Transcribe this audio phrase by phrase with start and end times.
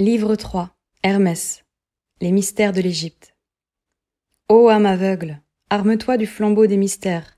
[0.00, 0.70] Livre 3
[1.02, 1.64] Hermès
[2.20, 3.34] Les mystères de l'Égypte
[4.48, 7.36] Ô âme aveugle, arme-toi du flambeau des mystères,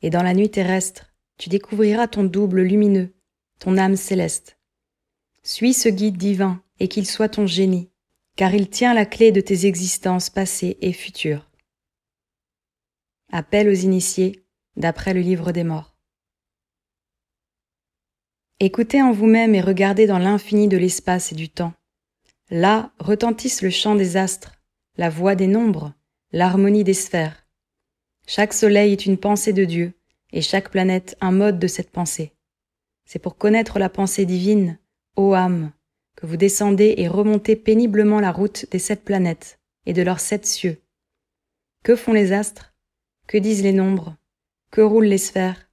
[0.00, 3.14] et dans la nuit terrestre, tu découvriras ton double lumineux,
[3.58, 4.58] ton âme céleste.
[5.42, 7.90] Suis ce guide divin, et qu'il soit ton génie,
[8.36, 11.50] car il tient la clé de tes existences passées et futures.
[13.30, 14.46] Appel aux initiés,
[14.76, 15.94] d'après le livre des morts.
[18.60, 21.74] Écoutez en vous-même et regardez dans l'infini de l'espace et du temps.
[22.50, 24.54] Là retentissent le chant des astres,
[24.96, 25.92] la voix des nombres,
[26.32, 27.46] l'harmonie des sphères.
[28.26, 29.92] Chaque soleil est une pensée de Dieu,
[30.32, 32.32] et chaque planète un mode de cette pensée.
[33.04, 34.78] C'est pour connaître la pensée divine,
[35.16, 35.72] ô âme,
[36.16, 40.46] que vous descendez et remontez péniblement la route des sept planètes et de leurs sept
[40.46, 40.82] cieux.
[41.84, 42.74] Que font les astres?
[43.26, 44.16] Que disent les nombres?
[44.70, 45.70] Que roulent les sphères?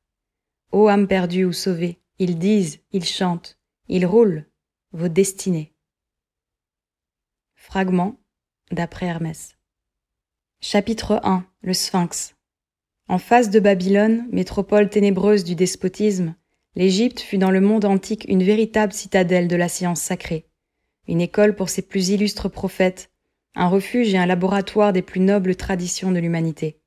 [0.72, 4.46] Ô âme perdue ou sauvée, ils disent, ils chantent, ils roulent
[4.92, 5.75] vos destinées.
[7.68, 8.16] Fragment
[8.72, 9.56] d'après Hermès.
[10.62, 12.36] Chapitre 1 Le Sphinx.
[13.10, 16.36] En face de Babylone, métropole ténébreuse du despotisme,
[16.76, 20.46] l'Égypte fut dans le monde antique une véritable citadelle de la science sacrée,
[21.08, 23.10] une école pour ses plus illustres prophètes,
[23.56, 26.80] un refuge et un laboratoire des plus nobles traditions de l'humanité.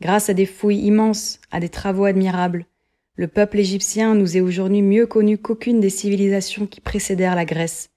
[0.00, 2.66] Grâce à des fouilles immenses, à des travaux admirables,
[3.14, 7.90] le peuple égyptien nous est aujourd'hui mieux connu qu'aucune des civilisations qui précédèrent la Grèce,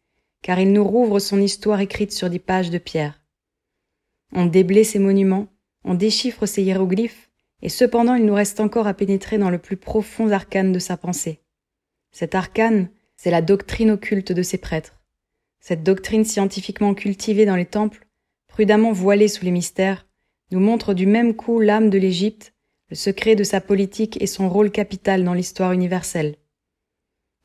[0.44, 3.20] car il nous rouvre son histoire écrite sur des pages de pierre.
[4.32, 5.48] On déblaye ses monuments,
[5.84, 7.32] on déchiffre ses hiéroglyphes,
[7.64, 10.98] et cependant il nous reste encore à pénétrer dans le plus profond arcane de sa
[10.98, 11.40] pensée.
[12.12, 15.02] Cet arcane, c'est la doctrine occulte de ses prêtres.
[15.60, 18.06] Cette doctrine scientifiquement cultivée dans les temples,
[18.48, 20.06] prudemment voilée sous les mystères,
[20.52, 22.54] nous montre du même coup l'âme de l'Égypte
[22.90, 26.36] le secret de sa politique et son rôle capital dans l'histoire universelle.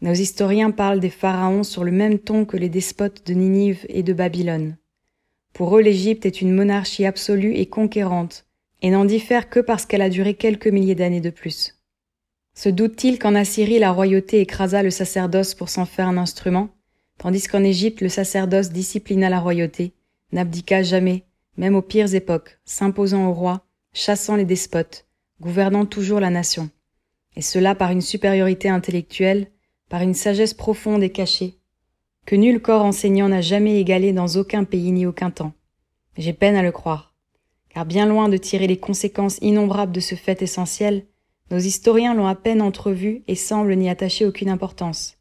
[0.01, 4.05] Nos historiens parlent des pharaons sur le même ton que les despotes de Ninive et
[4.05, 4.77] de Babylone.
[5.53, 8.47] Pour eux, l'Égypte est une monarchie absolue et conquérante,
[8.81, 11.75] et n'en diffère que parce qu'elle a duré quelques milliers d'années de plus.
[12.55, 16.69] Se doute-t-il qu'en Assyrie la royauté écrasa le sacerdoce pour s'en faire un instrument,
[17.19, 19.95] tandis qu'en Égypte le sacerdoce disciplina la royauté,
[20.31, 21.25] n'abdiqua jamais,
[21.57, 25.07] même aux pires époques, s'imposant au roi, chassant les despotes,
[25.41, 26.71] gouvernant toujours la nation,
[27.35, 29.51] et cela par une supériorité intellectuelle,
[29.89, 31.59] par une sagesse profonde et cachée,
[32.27, 35.53] que nul corps enseignant n'a jamais égalé dans aucun pays ni aucun temps.
[36.17, 37.15] J'ai peine à le croire,
[37.71, 41.07] car bien loin de tirer les conséquences innombrables de ce fait essentiel,
[41.51, 45.17] nos historiens l'ont à peine entrevu et semblent n'y attacher aucune importance.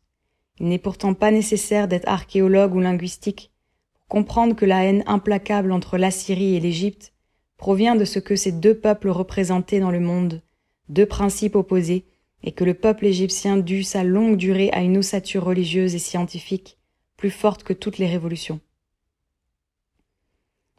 [0.59, 3.51] Il n'est pourtant pas nécessaire d'être archéologue ou linguistique
[3.93, 7.13] pour comprendre que la haine implacable entre l'Assyrie et l'Égypte
[7.57, 10.41] provient de ce que ces deux peuples représentaient dans le monde,
[10.89, 12.05] deux principes opposés,
[12.43, 16.77] et que le peuple égyptien dut sa longue durée à une ossature religieuse et scientifique
[17.17, 18.59] plus forte que toutes les révolutions.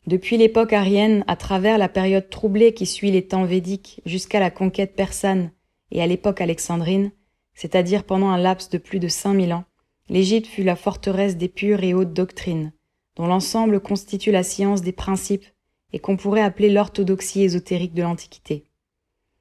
[0.07, 4.51] Depuis l'époque aryenne, à travers la période troublée qui suit les temps védiques jusqu'à la
[4.51, 5.51] conquête persane
[5.91, 7.11] et à l'époque alexandrine,
[7.55, 9.65] c'est-à-dire pendant un laps de plus de cinq mille ans,
[10.09, 12.73] l'Égypte fut la forteresse des pures et hautes doctrines,
[13.17, 15.45] dont l'ensemble constitue la science des principes
[15.93, 18.68] et qu'on pourrait appeler l'orthodoxie ésotérique de l'Antiquité.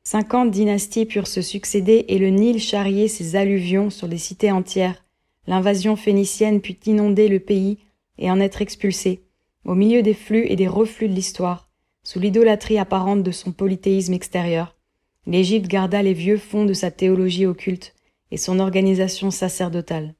[0.09, 5.03] Cinquante dynasties purent se succéder et le Nil charrier ses alluvions sur des cités entières.
[5.47, 7.79] L'invasion phénicienne put inonder le pays
[8.17, 9.25] et en être expulsée,
[9.65, 11.69] au milieu des flux et des reflux de l'histoire,
[12.03, 14.77] sous l'idolâtrie apparente de son polythéisme extérieur.
[15.25, 17.93] L'Égypte garda les vieux fonds de sa théologie occulte
[18.31, 20.15] et son organisation sacerdotale.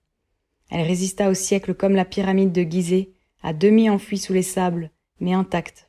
[0.69, 3.12] Elle résista au siècle comme la pyramide de Gizeh,
[3.42, 5.87] à demi enfouie sous les sables, mais intacte.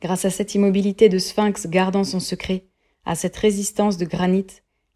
[0.00, 2.64] Grâce à cette immobilité de sphinx gardant son secret,
[3.04, 4.46] à cette résistance de granit,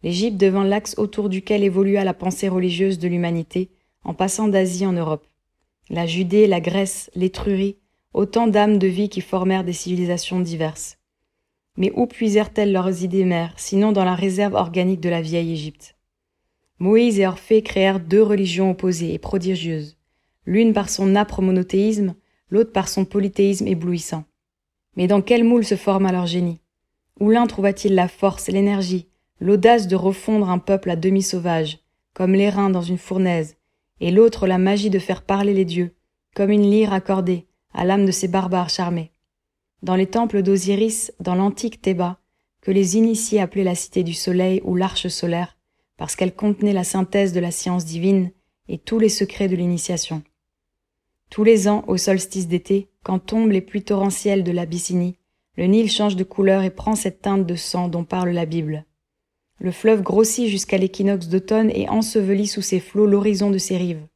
[0.03, 3.71] l'Égypte devint l'axe autour duquel évolua la pensée religieuse de l'humanité,
[4.05, 5.27] en passant d'Asie en Europe.
[5.89, 7.79] La Judée, la Grèce, l'Étrurie,
[8.15, 10.99] autant d'âmes de vie qui formèrent des civilisations diverses.
[11.77, 15.97] Mais où puisèrent-elles leurs idées mères, sinon dans la réserve organique de la vieille Égypte?
[16.79, 19.97] Moïse et Orphée créèrent deux religions opposées et prodigieuses,
[20.47, 22.15] l'une par son âpre monothéisme,
[22.51, 24.25] l'autre par son polythéisme éblouissant.
[24.97, 26.61] Mais dans quel moule se forme leur génie?
[27.21, 29.09] Où l'un trouva-t-il la force, l'énergie,
[29.41, 31.79] l'audace de refondre un peuple à demi sauvage,
[32.15, 33.57] comme l'airain dans une fournaise,
[34.01, 35.95] et l'autre la magie de faire parler les dieux,
[36.35, 39.13] comme une lyre accordée à l'âme de ces barbares charmés?
[39.83, 42.19] Dans les temples d'Osiris, dans l'antique Théba,
[42.61, 45.57] que les initiés appelaient la cité du soleil ou l'arche solaire,
[45.97, 48.31] parce qu'elle contenait la synthèse de la science divine
[48.69, 50.23] et tous les secrets de l'initiation.
[51.33, 55.17] Tous les ans, au solstice d'été, quand tombent les pluies torrentielles de l'Abyssinie,
[55.57, 58.85] le Nil change de couleur et prend cette teinte de sang dont parle la Bible.
[59.59, 64.07] Le fleuve grossit jusqu'à l'équinoxe d'automne et ensevelit sous ses flots l'horizon de ses rives.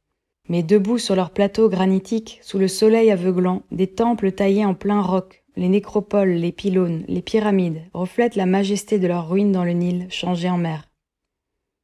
[0.47, 5.01] Mais debout sur leurs plateaux granitiques, sous le soleil aveuglant, des temples taillés en plein
[5.01, 9.73] roc, les nécropoles, les pylônes, les pyramides reflètent la majesté de leurs ruines dans le
[9.73, 10.87] Nil, changé en mer.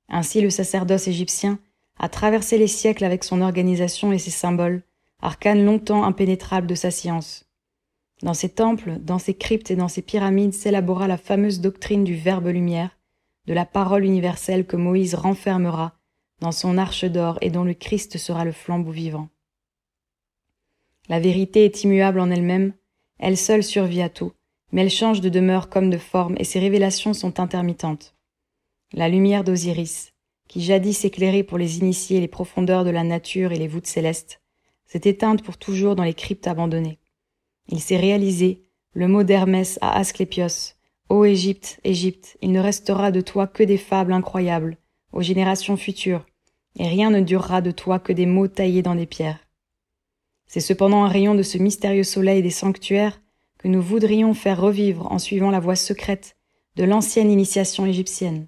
[0.09, 1.57] Ainsi le sacerdoce égyptien
[1.97, 4.83] a traversé les siècles avec son organisation et ses symboles,
[5.23, 7.45] arcane longtemps impénétrable de sa science.
[8.23, 12.15] Dans ses temples, dans ses cryptes et dans ses pyramides s'élabora la fameuse doctrine du
[12.15, 12.97] Verbe lumière,
[13.47, 15.93] de la parole universelle que Moïse renfermera
[16.41, 19.29] dans son arche d'or et dont le Christ sera le flambeau vivant.
[21.07, 22.73] La vérité est immuable en elle-même,
[23.17, 24.33] elle seule survit à tout,
[24.73, 28.13] mais elle change de demeure comme de forme et ses révélations sont intermittentes.
[28.91, 30.11] La lumière d'Osiris,
[30.49, 34.43] qui jadis éclairait pour les initiés les profondeurs de la nature et les voûtes célestes,
[34.94, 37.00] s'est éteinte pour toujours dans les cryptes abandonnées.
[37.68, 38.62] Il s'est réalisé,
[38.94, 40.75] le mot d'Hermès à Asclépios,
[41.10, 44.78] Ô Égypte, Égypte, il ne restera de toi que des fables incroyables,
[45.12, 46.28] aux générations futures,
[46.78, 49.40] et rien ne durera de toi que des mots taillés dans des pierres.
[50.45, 53.19] C'est cependant un rayon de ce mystérieux soleil des sanctuaires
[53.57, 56.38] que nous voudrions faire revivre en suivant la voie secrète
[56.75, 58.48] de l'ancienne initiation égyptienne,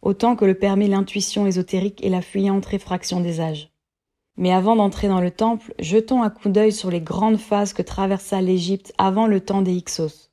[0.00, 3.73] autant que le permet l'intuition ésotérique et la fuyante réfraction des âges.
[4.36, 7.82] Mais avant d'entrer dans le temple, jetons un coup d'œil sur les grandes phases que
[7.82, 10.30] traversa l'Égypte avant le temps des Hyksos.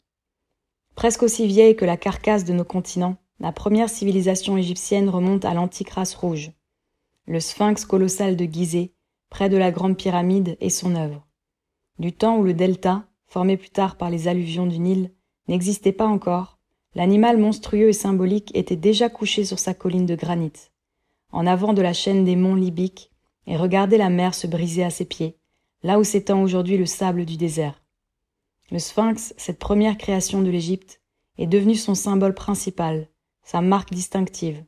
[0.96, 5.54] Presque aussi vieille que la carcasse de nos continents, la première civilisation égyptienne remonte à
[5.54, 6.52] l'antique race rouge.
[7.28, 8.94] Le sphinx colossal de Gizeh,
[9.30, 11.26] près de la grande pyramide, est son œuvre.
[12.00, 15.12] Du temps où le delta, formé plus tard par les alluvions du Nil,
[15.48, 16.58] n'existait pas encore,
[16.96, 20.52] l'animal monstrueux et symbolique était déjà couché sur sa colline de granit,
[21.32, 23.11] en avant de la chaîne des monts libyques,
[23.48, 25.38] et regardait la mer se briser à ses pieds,
[25.84, 27.84] là où s'étend aujourd'hui le sable du désert.
[28.72, 31.02] Le sphinx, cette première création de l'Égypte,
[31.38, 33.10] est devenu son symbole principal,
[33.44, 34.64] sa marque distinctive.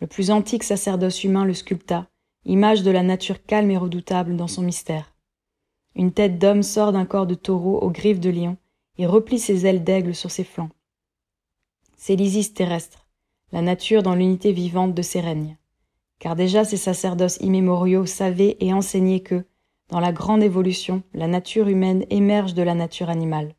[0.00, 2.08] Le plus antique sacerdoce humain le sculpta,
[2.44, 5.14] image de la nature calme et redoutable dans son mystère.
[5.96, 8.56] Une tête d'homme sort d'un corps de taureau aux griffes de lion
[8.98, 10.70] et replie ses ailes d'aigle sur ses flancs.
[11.96, 13.06] C'est l'Isis terrestre,
[13.52, 15.56] la nature dans l'unité vivante de ses règnes.
[16.24, 19.44] Car déjà ces sacerdoces immémoriaux savaient et enseignaient que,
[19.90, 23.54] dans la grande évolution, la nature humaine émerge de la nature animale.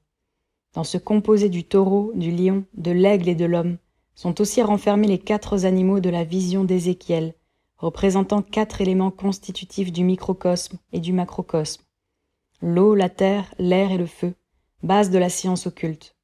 [0.74, 3.78] Dans ce composé du taureau, du lion, de l'aigle et de l'homme,
[4.16, 7.36] sont aussi renfermés les quatre animaux de la vision d'Ézéchiel,
[7.78, 11.84] représentant quatre éléments constitutifs du microcosme et du macrocosme,
[12.64, 14.34] l'eau, la terre, l'air et le feu,
[14.82, 16.16] base de la science occulte.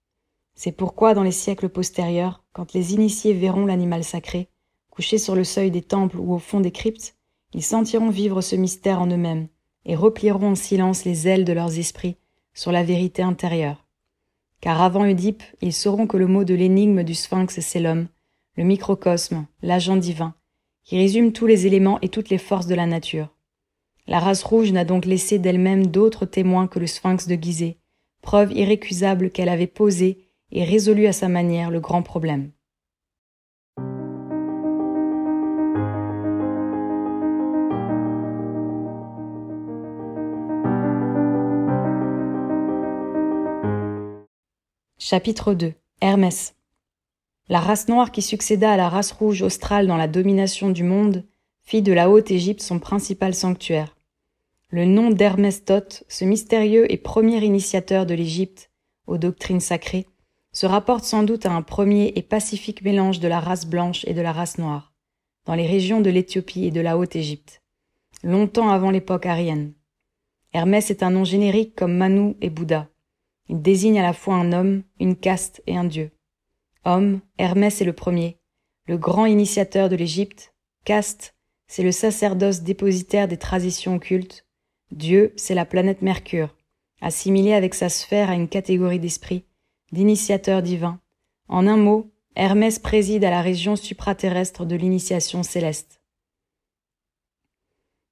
[0.55, 4.49] C'est pourquoi dans les siècles postérieurs, quand les initiés verront l'animal sacré,
[4.91, 7.15] couché sur le seuil des temples ou au fond des cryptes,
[7.53, 9.47] ils sentiront vivre ce mystère en eux-mêmes,
[9.85, 12.17] et replieront en silence les ailes de leurs esprits
[12.53, 13.87] sur la vérité intérieure.
[14.59, 18.07] Car avant Oedipe, ils sauront que le mot de l'énigme du sphinx, c'est l'homme,
[18.55, 20.35] le microcosme, l'agent divin,
[20.83, 23.29] qui résume tous les éléments et toutes les forces de la nature.
[24.07, 27.77] La race rouge n'a donc laissé d'elle-même d'autres témoins que le sphinx de Gizeh,
[28.21, 32.51] preuve irrécusable qu'elle avait posé et résolu à sa manière le grand problème.
[45.03, 46.53] Chapitre 2 Hermès
[47.49, 51.25] La race noire qui succéda à la race rouge australe dans la domination du monde
[51.63, 53.97] fit de la Haute-Égypte son principal sanctuaire.
[54.69, 58.69] Le nom d'Hermès Thoth, ce mystérieux et premier initiateur de l'Égypte
[59.07, 60.05] aux doctrines sacrées,
[60.51, 64.13] se rapporte sans doute à un premier et pacifique mélange de la race blanche et
[64.13, 64.93] de la race noire,
[65.47, 67.63] dans les régions de l'Éthiopie et de la Haute-Égypte,
[68.23, 69.73] longtemps avant l'époque aryenne.
[70.53, 72.90] Hermès est un nom générique comme Manu et Bouddha.
[73.49, 76.11] Il désigne à la fois un homme, une caste et un dieu.
[76.85, 78.37] Homme, Hermès est le premier,
[78.87, 80.53] le grand initiateur de l'Égypte.
[80.85, 81.35] Caste,
[81.67, 84.45] c'est le sacerdoce dépositaire des traditions occultes.
[84.91, 86.55] Dieu, c'est la planète Mercure,
[87.01, 89.45] assimilée avec sa sphère à une catégorie d'esprit,
[89.91, 90.99] d'initiateur divin.
[91.47, 96.00] En un mot, Hermès préside à la région supraterrestre de l'initiation céleste.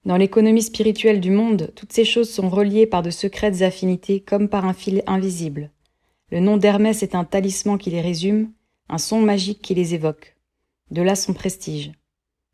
[0.10, 4.50] Dans l'économie spirituelle du monde, toutes ces choses sont reliées par de secrètes affinités comme
[4.50, 5.70] par un fil invisible.
[6.32, 8.52] Le nom d'Hermès est un talisman qui les résume,
[8.90, 10.36] un son magique qui les évoque.
[10.90, 11.92] De là son prestige.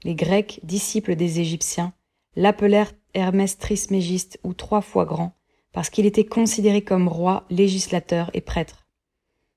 [0.03, 1.93] Les Grecs, disciples des Égyptiens,
[2.35, 5.31] l'appelèrent Hermès Trismégiste ou trois fois grand,
[5.71, 8.85] parce qu'il était considéré comme roi, législateur et prêtre.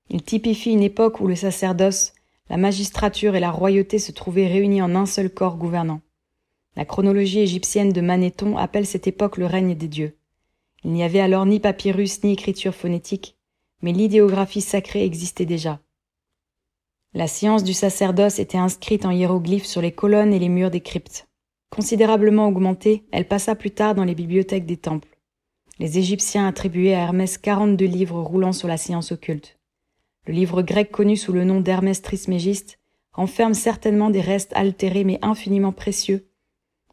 [0.09, 2.12] Il typifie une époque où le sacerdoce,
[2.49, 6.00] la magistrature et la royauté se trouvaient réunis en un seul corps gouvernant.
[6.78, 10.16] La chronologie égyptienne de Manéthon appelle cette époque le règne des dieux.
[10.85, 13.37] Il n'y avait alors ni papyrus ni écriture phonétique,
[13.82, 15.80] mais l'idéographie sacrée existait déjà.
[17.14, 20.80] La science du sacerdoce était inscrite en hiéroglyphes sur les colonnes et les murs des
[20.80, 21.26] cryptes.
[21.68, 25.18] Considérablement augmentée, elle passa plus tard dans les bibliothèques des temples.
[25.80, 29.58] Les Égyptiens attribuaient à Hermès 42 livres roulant sur la science occulte.
[30.28, 32.78] Le livre grec connu sous le nom d'Hermès Trismégiste
[33.11, 36.28] renferme certainement des restes altérés mais infiniment précieux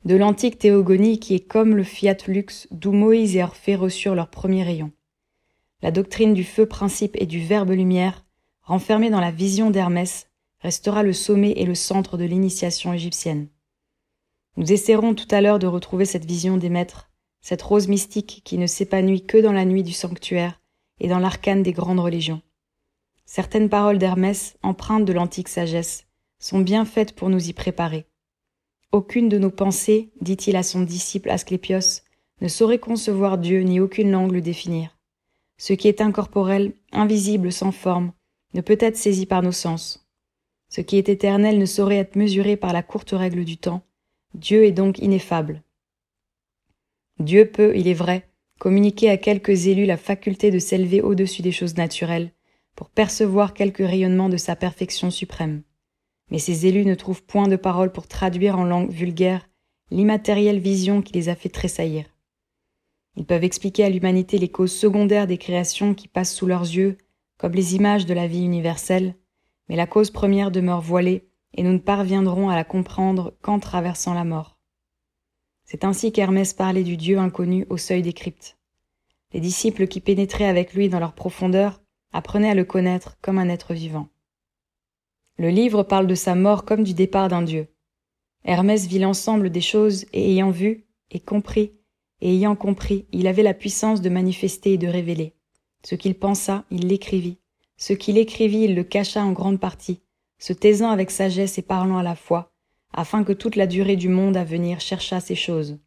[0.06, 4.30] de l'antique théogonie qui est comme le fiat lux d'où Moïse et Orphée reçurent leur
[4.30, 4.92] premier rayon.
[5.82, 8.24] La doctrine du feu principe et du verbe lumière,
[8.62, 10.28] renfermée dans la vision d'Hermès,
[10.60, 13.48] restera le sommet et le centre de l'initiation égyptienne.
[14.58, 17.10] Nous essaierons tout à l'heure de retrouver cette vision des maîtres,
[17.42, 20.62] cette rose mystique qui ne s'épanouit que dans la nuit du sanctuaire
[21.00, 22.42] et dans l'arcane des grandes religions.
[23.26, 26.06] Certaines paroles d'Hermès, empreintes de l'antique sagesse,
[26.40, 28.08] sont bien faites pour nous y préparer.
[28.96, 32.02] Aucune de nos pensées, dit-il à son disciple Asclépios,
[32.40, 34.98] ne saurait concevoir Dieu ni aucune langue le définir.
[35.58, 38.14] Ce qui est incorporel, invisible, sans forme,
[38.54, 40.08] ne peut être saisi par nos sens.
[40.70, 43.82] Ce qui est éternel ne saurait être mesuré par la courte règle du temps.
[44.34, 45.62] Dieu est donc ineffable.
[47.20, 51.52] Dieu peut, il est vrai, communiquer à quelques élus la faculté de s'élever au-dessus des
[51.52, 52.32] choses naturelles,
[52.78, 55.64] pour percevoir quelques rayonnements de sa perfection suprême.
[56.32, 59.48] Mais ces élus ne trouvent point de paroles pour traduire en langue vulgaire
[59.92, 62.06] l'immatérielle vision qui les a fait tressaillir.
[63.16, 66.98] Ils peuvent expliquer à l'humanité les causes secondaires des créations qui passent sous leurs yeux,
[67.38, 69.16] comme les images de la vie universelle,
[69.70, 74.14] mais la cause première demeure voilée, et nous ne parviendrons à la comprendre qu'en traversant
[74.14, 74.58] la mort.
[75.64, 78.58] C'est ainsi qu'Hermès parlait du Dieu inconnu au seuil des cryptes.
[79.34, 81.82] Les disciples qui pénétraient avec lui dans leur profondeur
[82.14, 84.10] apprenaient à le connaître comme un être vivant.
[85.38, 87.68] Le livre parle de sa mort comme du départ d'un dieu.
[88.46, 91.74] Hermès vit l'ensemble des choses et ayant vu et compris,
[92.22, 95.34] et ayant compris, il avait la puissance de manifester et de révéler.
[95.84, 97.38] Ce qu'il pensa, il l'écrivit.
[97.78, 100.02] Ce qu'il écrivit, il le cacha en grande partie,
[100.40, 102.54] se taisant avec sagesse et parlant à la fois,
[102.94, 105.78] afin que toute la durée du monde à venir cherchât ces choses.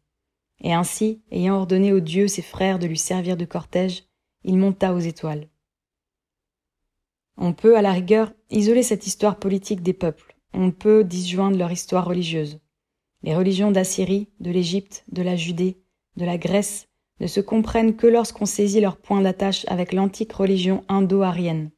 [0.61, 4.03] Et ainsi, ayant ordonné aux dieux ses frères de lui servir de cortège,
[4.43, 5.47] il monta aux étoiles.
[7.41, 10.35] On peut, à la rigueur, isoler cette histoire politique des peuples.
[10.53, 12.59] On peut disjoindre leur histoire religieuse.
[13.23, 15.81] Les religions d'Assyrie, de l'Égypte, de la Judée,
[16.17, 16.89] de la Grèce
[17.21, 21.71] ne se comprennent que lorsqu'on saisit leur point d'attache avec l'antique religion indo-arienne.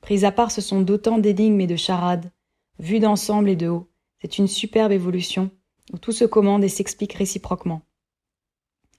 [0.00, 2.32] Prises à part, ce sont d'autant d'énigmes et de charades.
[2.80, 3.88] Vues d'ensemble et de haut,
[4.20, 5.50] c'est une superbe évolution
[5.92, 7.82] où tout se commande et s'explique réciproquement.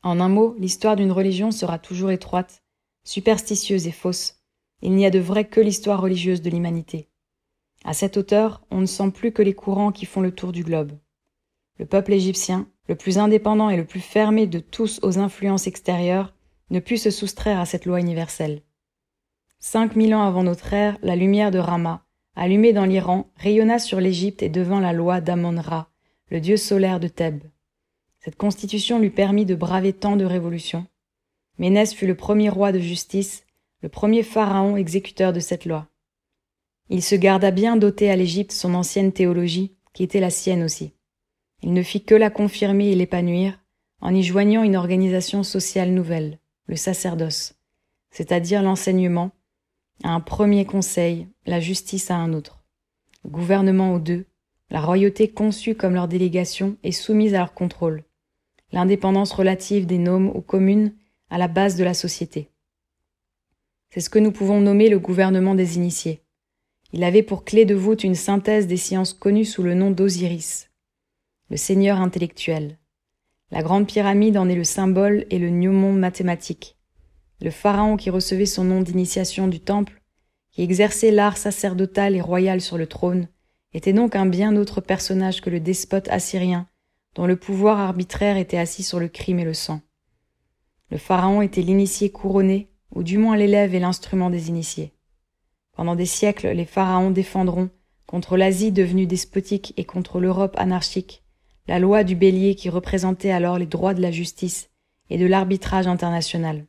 [0.03, 2.63] En un mot, l'histoire d'une religion sera toujours étroite,
[3.03, 4.40] superstitieuse et fausse,
[4.81, 7.07] il n'y a de vrai que l'histoire religieuse de l'humanité.
[7.83, 10.63] À cette hauteur, on ne sent plus que les courants qui font le tour du
[10.63, 10.93] globe.
[11.77, 16.33] Le peuple égyptien, le plus indépendant et le plus fermé de tous aux influences extérieures,
[16.69, 18.61] ne put se soustraire à cette loi universelle.
[19.59, 23.99] Cinq mille ans avant notre ère, la lumière de Rama, allumée dans l'Iran, rayonna sur
[23.99, 25.89] l'Égypte et devint la loi d'Amon-Ra,
[26.29, 27.43] le dieu solaire de Thèbes.
[28.19, 30.85] Cette constitution lui permit de braver tant de révolutions.
[31.57, 33.43] Ménès fut le premier roi de justice
[33.81, 35.87] le premier pharaon exécuteur de cette loi.
[36.89, 40.93] Il se garda bien d'ôter à l'Égypte son ancienne théologie, qui était la sienne aussi.
[41.63, 43.59] Il ne fit que la confirmer et l'épanouir,
[44.01, 47.53] en y joignant une organisation sociale nouvelle, le sacerdoce,
[48.09, 49.31] c'est-à-dire l'enseignement,
[50.03, 52.63] à un premier conseil, la justice à un autre,
[53.23, 54.25] le gouvernement aux deux,
[54.69, 58.03] la royauté conçue comme leur délégation et soumise à leur contrôle,
[58.71, 60.93] l'indépendance relative des noms aux communes
[61.29, 62.50] à la base de la société.
[63.93, 66.21] C'est ce que nous pouvons nommer le gouvernement des initiés.
[66.93, 70.69] Il avait pour clé de voûte une synthèse des sciences connues sous le nom d'Osiris,
[71.49, 72.79] le seigneur intellectuel.
[73.51, 76.77] La grande pyramide en est le symbole et le mnemon mathématique.
[77.41, 80.01] Le pharaon qui recevait son nom d'initiation du temple,
[80.51, 83.27] qui exerçait l'art sacerdotal et royal sur le trône,
[83.73, 86.67] était donc un bien autre personnage que le despote assyrien,
[87.15, 89.81] dont le pouvoir arbitraire était assis sur le crime et le sang.
[90.91, 94.93] Le pharaon était l'initié couronné, ou du moins l'élève et l'instrument des initiés.
[95.73, 97.69] Pendant des siècles, les pharaons défendront,
[98.05, 101.23] contre l'Asie devenue despotique et contre l'Europe anarchique,
[101.67, 104.69] la loi du bélier qui représentait alors les droits de la justice
[105.09, 106.65] et de l'arbitrage international.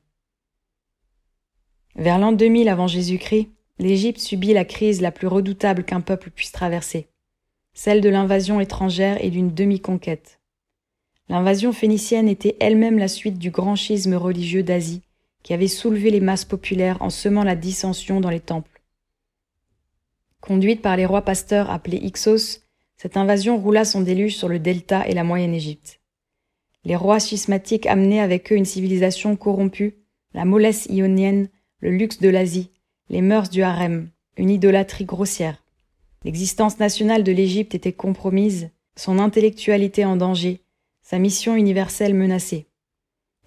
[1.97, 6.53] Vers l'an 2000 avant Jésus-Christ, l'Égypte subit la crise la plus redoutable qu'un peuple puisse
[6.53, 7.09] traverser,
[7.75, 10.41] celle de l'invasion étrangère et d'une demi-conquête.
[11.29, 15.03] L'invasion phénicienne était elle-même la suite du grand schisme religieux d'Asie
[15.43, 18.83] qui avait soulevé les masses populaires en semant la dissension dans les temples.
[20.41, 22.61] Conduite par les rois pasteurs appelés Ixos,
[22.97, 26.01] cette invasion roula son déluge sur le delta et la moyenne Égypte.
[26.85, 29.97] Les rois schismatiques amenaient avec eux une civilisation corrompue,
[30.35, 32.71] la mollesse ionienne, le luxe de l'Asie,
[33.09, 35.63] les mœurs du harem, une idolâtrie grossière.
[36.25, 40.61] L'existence nationale de l'Égypte était compromise son intellectualité en danger,
[41.03, 42.67] sa mission universelle menacée.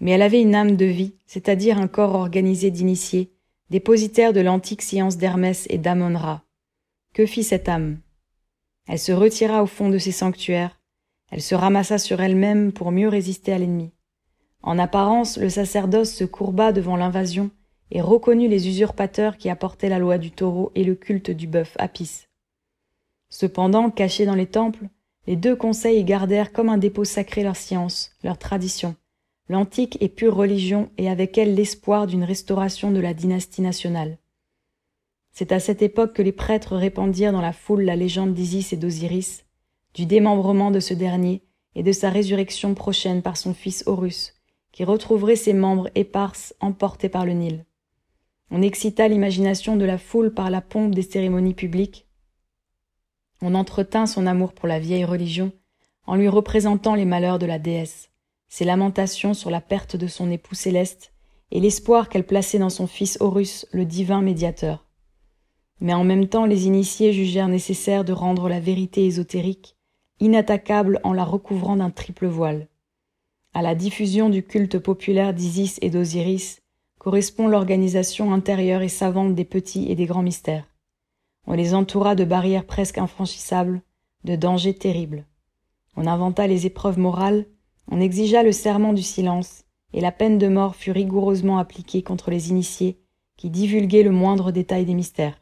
[0.05, 3.33] Mais elle avait une âme de vie, c'est-à-dire un corps organisé d'initiés,
[3.71, 6.43] dépositaire de l'antique science d'Hermès et d'Amon-Ra.
[7.15, 8.01] Que fit cette âme?
[8.87, 10.79] Elle se retira au fond de ses sanctuaires,
[11.31, 13.93] elle se ramassa sur elle-même pour mieux résister à l'ennemi.
[14.61, 17.49] En apparence, le sacerdoce se courba devant l'invasion
[17.89, 21.75] et reconnut les usurpateurs qui apportaient la loi du taureau et le culte du bœuf
[21.79, 22.27] Apis.
[23.29, 24.87] Cependant, cachés dans les temples,
[25.25, 28.95] les deux conseils gardèrent comme un dépôt sacré leur science, leur tradition,
[29.47, 34.17] l'antique et pure religion et avec elle l'espoir d'une restauration de la dynastie nationale.
[35.31, 38.77] C'est à cette époque que les prêtres répandirent dans la foule la légende d'Isis et
[38.77, 39.45] d'Osiris,
[39.93, 41.43] du démembrement de ce dernier
[41.75, 44.33] et de sa résurrection prochaine par son fils Horus,
[44.71, 47.65] qui retrouverait ses membres éparses emportés par le Nil.
[48.49, 52.07] On excita l'imagination de la foule par la pompe des cérémonies publiques.
[53.41, 55.51] On entretint son amour pour la vieille religion
[56.07, 58.09] en lui représentant les malheurs de la déesse
[58.47, 61.13] ses lamentations sur la perte de son époux céleste
[61.51, 64.85] et l'espoir qu'elle plaçait dans son fils Horus, le divin médiateur.
[65.81, 69.75] Mais en même temps, les initiés jugèrent nécessaire de rendre la vérité ésotérique
[70.19, 72.67] inattaquable en la recouvrant d'un triple voile.
[73.53, 76.61] À la diffusion du culte populaire d'Isis et d'Osiris
[76.99, 80.65] correspond l'organisation intérieure et savante des petits et des grands mystères.
[81.47, 83.81] On les entoura de barrières presque infranchissables,
[84.23, 85.25] de dangers terribles.
[85.95, 87.45] On inventa les épreuves morales
[87.89, 89.63] on exigea le serment du silence,
[89.93, 92.99] et la peine de mort fut rigoureusement appliquée contre les initiés
[93.37, 95.41] qui divulguaient le moindre détail des mystères.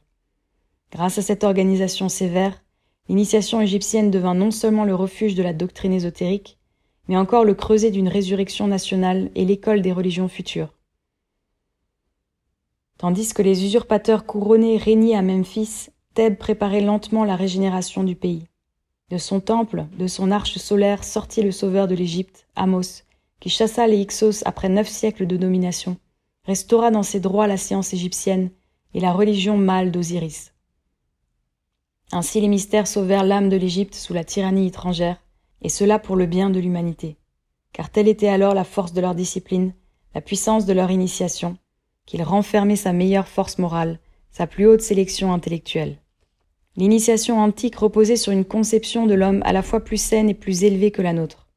[0.91, 2.63] Grâce à cette organisation sévère,
[3.09, 6.59] l'initiation égyptienne devint non seulement le refuge de la doctrine ésotérique,
[7.07, 10.73] mais encore le creuset d'une résurrection nationale et l'école des religions futures.
[12.97, 18.47] Tandis que les usurpateurs couronnés régnaient à Memphis, Thèbes préparait lentement la régénération du pays.
[19.10, 23.03] De son temple, de son arche solaire sortit le sauveur de l'Égypte, Amos,
[23.39, 25.98] qui chassa les Hyksos après neuf siècles de domination,
[26.45, 28.49] restaura dans ses droits la science égyptienne
[28.93, 30.54] et la religion mâle d'Osiris.
[32.12, 35.21] Ainsi les mystères sauvèrent l'âme de l'Égypte sous la tyrannie étrangère,
[35.62, 37.17] et cela pour le bien de l'humanité,
[37.71, 39.73] car telle était alors la force de leur discipline,
[40.13, 41.58] la puissance de leur initiation,
[42.06, 43.99] qu'ils renfermaient sa meilleure force morale,
[44.32, 45.97] sa plus haute sélection intellectuelle.
[46.75, 50.63] L'initiation antique reposait sur une conception de l'homme à la fois plus saine et plus
[50.63, 51.47] élevée que la nôtre.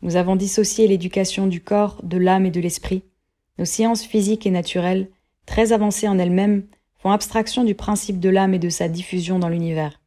[0.00, 3.02] Nous avons dissocié l'éducation du corps, de l'âme et de l'esprit.
[3.58, 5.10] Nos sciences physiques et naturelles,
[5.44, 9.50] très avancées en elles-mêmes, font abstraction du principe de l'âme et de sa diffusion dans
[9.50, 10.00] l'univers.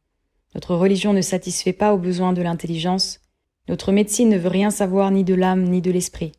[0.54, 3.20] Notre religion ne satisfait pas aux besoins de l'intelligence.
[3.68, 6.32] Notre médecine ne veut rien savoir ni de l'âme ni de l'esprit.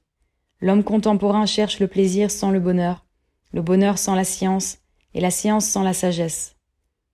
[0.59, 3.05] L'homme contemporain cherche le plaisir sans le bonheur,
[3.53, 4.79] le bonheur sans la science,
[5.13, 6.58] et la science sans la sagesse.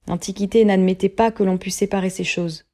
[0.07, 2.65] L'Antiquité n'admettait pas que l'on puisse séparer ces choses.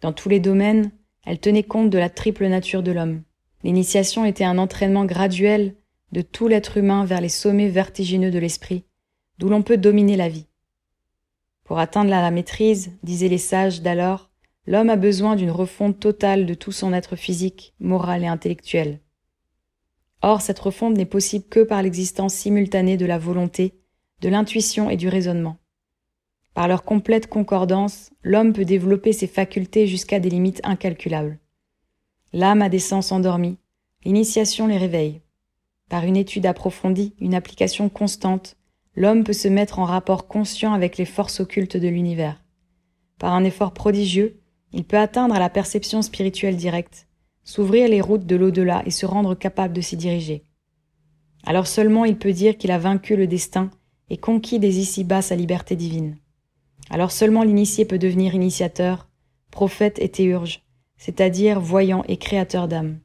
[0.00, 0.90] Dans tous les domaines,
[1.24, 3.22] elle tenait compte de la triple nature de l'homme.
[3.62, 5.74] L'initiation était un entraînement graduel
[6.12, 8.84] de tout l'être humain vers les sommets vertigineux de l'esprit,
[9.38, 10.46] d'où l'on peut dominer la vie.
[11.64, 14.30] Pour atteindre la maîtrise, disaient les sages d'alors,
[14.66, 19.00] l'homme a besoin d'une refonte totale de tout son être physique, moral et intellectuel.
[20.22, 23.74] Or, cette refonte n'est possible que par l'existence simultanée de la volonté,
[24.20, 25.58] de l'intuition et du raisonnement.
[26.56, 31.38] Par leur complète concordance, l'homme peut développer ses facultés jusqu'à des limites incalculables.
[32.32, 33.58] L'âme a des sens endormis,
[34.06, 35.20] l'initiation les réveille.
[35.90, 38.56] Par une étude approfondie, une application constante,
[38.94, 42.42] l'homme peut se mettre en rapport conscient avec les forces occultes de l'univers.
[43.18, 44.40] Par un effort prodigieux,
[44.72, 47.06] il peut atteindre la perception spirituelle directe,
[47.44, 50.42] s'ouvrir les routes de l'au-delà et se rendre capable de s'y diriger.
[51.44, 53.70] Alors seulement il peut dire qu'il a vaincu le destin
[54.08, 56.16] et conquis des ici-bas sa liberté divine.
[56.90, 59.08] Alors seulement l'initié peut devenir initiateur,
[59.50, 60.62] prophète et théurge,
[60.96, 63.00] c'est-à-dire voyant et créateur d'âme.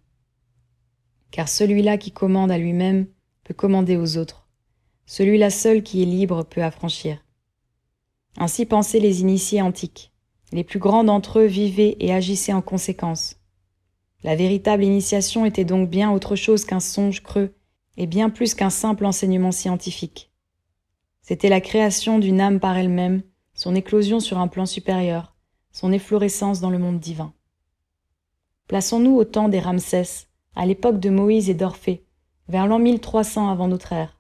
[1.32, 3.08] Car celui-là qui commande à lui-même
[3.44, 4.48] peut commander aux autres.
[5.06, 7.26] Celui-là seul qui est libre peut affranchir.
[8.38, 10.12] Ainsi pensaient les initiés antiques.
[10.52, 13.38] Les plus grands d'entre eux vivaient et agissaient en conséquence.
[14.24, 17.56] La véritable initiation était donc bien autre chose qu'un songe creux
[17.98, 20.32] et bien plus qu'un simple enseignement scientifique.
[21.22, 23.24] C'était la création d'une âme par elle-même
[23.62, 25.36] son éclosion sur un plan supérieur,
[25.72, 27.32] son efflorescence dans le monde divin.
[28.68, 32.04] Plaçons-nous au temps des Ramsès, à l'époque de Moïse et d'Orphée,
[32.48, 34.20] vers l'an 1300 avant notre ère,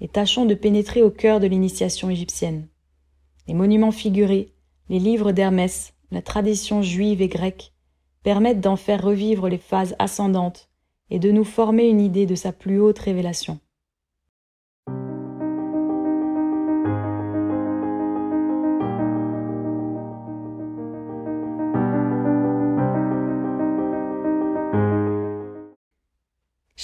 [0.00, 2.66] et tâchons de pénétrer au cœur de l'initiation égyptienne.
[3.46, 4.54] Les monuments figurés,
[4.88, 7.74] les livres d'Hermès, la tradition juive et grecque
[8.22, 10.70] permettent d'en faire revivre les phases ascendantes
[11.10, 13.60] et de nous former une idée de sa plus haute révélation.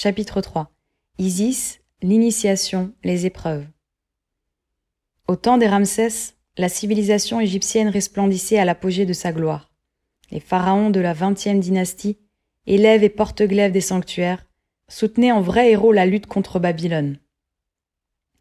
[0.05, 0.71] Chapitre 3
[1.17, 3.65] Isis, l'initiation, les épreuves.
[5.29, 9.73] Au temps des Ramsès, la civilisation égyptienne resplendissait à l'apogée de sa gloire.
[10.31, 12.19] Les pharaons de la vingtième dynastie,
[12.67, 14.45] élèves et porte-glaives des sanctuaires,
[14.89, 17.17] soutenaient en vrais héros la lutte contre Babylone.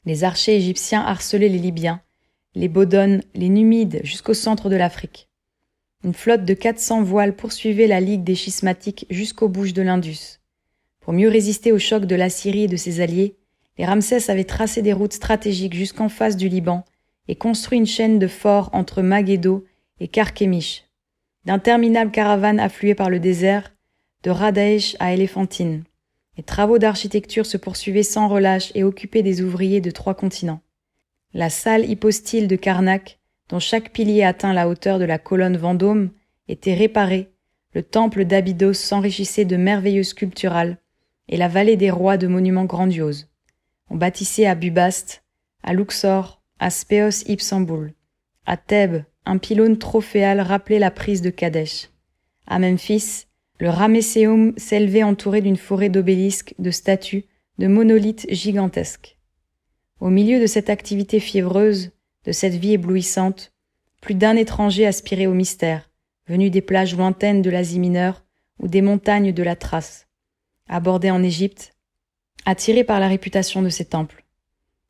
[0.04, 2.02] Les archers égyptiens harcelaient les Libyens,
[2.56, 5.30] les Bodones, les Numides jusqu'au centre de l'Afrique.
[6.04, 10.43] Une flotte de 400 voiles poursuivait la ligue des schismatiques jusqu'aux bouches de l'Indus.
[11.04, 13.36] Pour mieux résister au choc de la Syrie et de ses alliés,
[13.78, 16.86] les Ramsès avaient tracé des routes stratégiques jusqu'en face du Liban
[17.28, 19.66] et construit une chaîne de forts entre Maghédo
[20.00, 20.86] et Carchemish.
[21.46, 23.74] D'interminables caravanes affluaient par le désert,
[24.24, 25.84] de Radaesh à Éléphantine.
[26.38, 30.62] Les travaux d'architecture se poursuivaient sans relâche et occupaient des ouvriers de trois continents.
[31.34, 36.12] La salle hypostyle de Karnak, dont chaque pilier atteint la hauteur de la colonne Vendôme,
[36.48, 37.30] était réparée,
[37.74, 40.78] le temple d'Abydos s'enrichissait de merveilleux sculpturales,
[41.30, 43.30] et la vallée des rois de monuments grandioses.
[43.90, 45.24] On bâtissait à Bubast,
[45.64, 47.94] à Luxor, à Spéos Ipsamboul.
[48.46, 51.90] À Thèbes, un pylône trophéal rappelait la prise de Kadesh.
[52.48, 53.26] À Memphis,
[53.60, 57.26] le Ramesseum s'élevait entouré d'une forêt d'obélisques, de statues,
[57.60, 59.18] de monolithes gigantesques.
[60.00, 61.92] Au milieu de cette activité fiévreuse,
[62.26, 63.54] de cette vie éblouissante,
[64.02, 65.90] plus d'un étranger aspirait au mystère,
[66.28, 68.26] venu des plages lointaines de l'Asie mineure
[68.60, 70.08] ou des montagnes de la Thrace
[70.68, 71.74] abordé en Égypte,
[72.46, 74.26] attiré par la réputation de ces temples.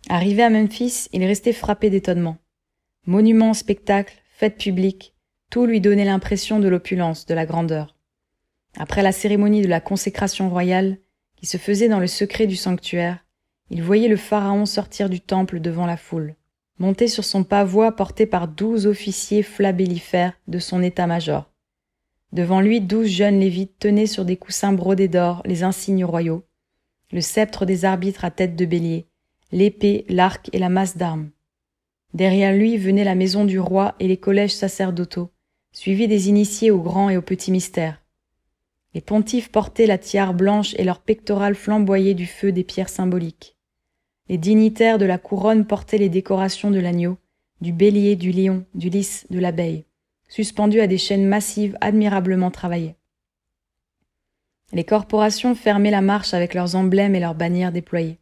[0.09, 2.37] Arrivé à Memphis, il restait frappé d'étonnement.
[3.05, 5.13] Monuments, spectacles, fêtes publiques,
[5.49, 7.95] tout lui donnait l'impression de l'opulence, de la grandeur.
[8.77, 10.97] Après la cérémonie de la consécration royale,
[11.35, 13.23] qui se faisait dans le secret du sanctuaire,
[13.69, 16.35] il voyait le pharaon sortir du temple devant la foule,
[16.79, 21.52] monter sur son pavois porté par douze officiers flabellifères de son état-major.
[22.33, 26.43] Devant lui, douze jeunes lévites tenaient sur des coussins brodés d'or les insignes royaux,
[27.11, 29.05] le sceptre des arbitres à tête de bélier,
[29.51, 31.29] l'épée, l'arc et la masse d'armes.
[32.15, 35.29] Derrière lui venait la maison du roi et les collèges sacerdotaux,
[35.73, 38.01] suivis des initiés aux grands et aux petits mystères.
[38.95, 43.57] Les pontifes portaient la tiare blanche et leurs pectorales flamboyaient du feu des pierres symboliques.
[44.27, 47.19] Les dignitaires de la couronne portaient les décorations de l'agneau,
[47.61, 49.85] du bélier, du lion, du lys, de l'abeille
[50.33, 52.95] suspendus à des chaînes massives admirablement travaillées.
[54.71, 58.17] Les corporations fermaient la marche avec leurs emblèmes et leurs bannières déployées.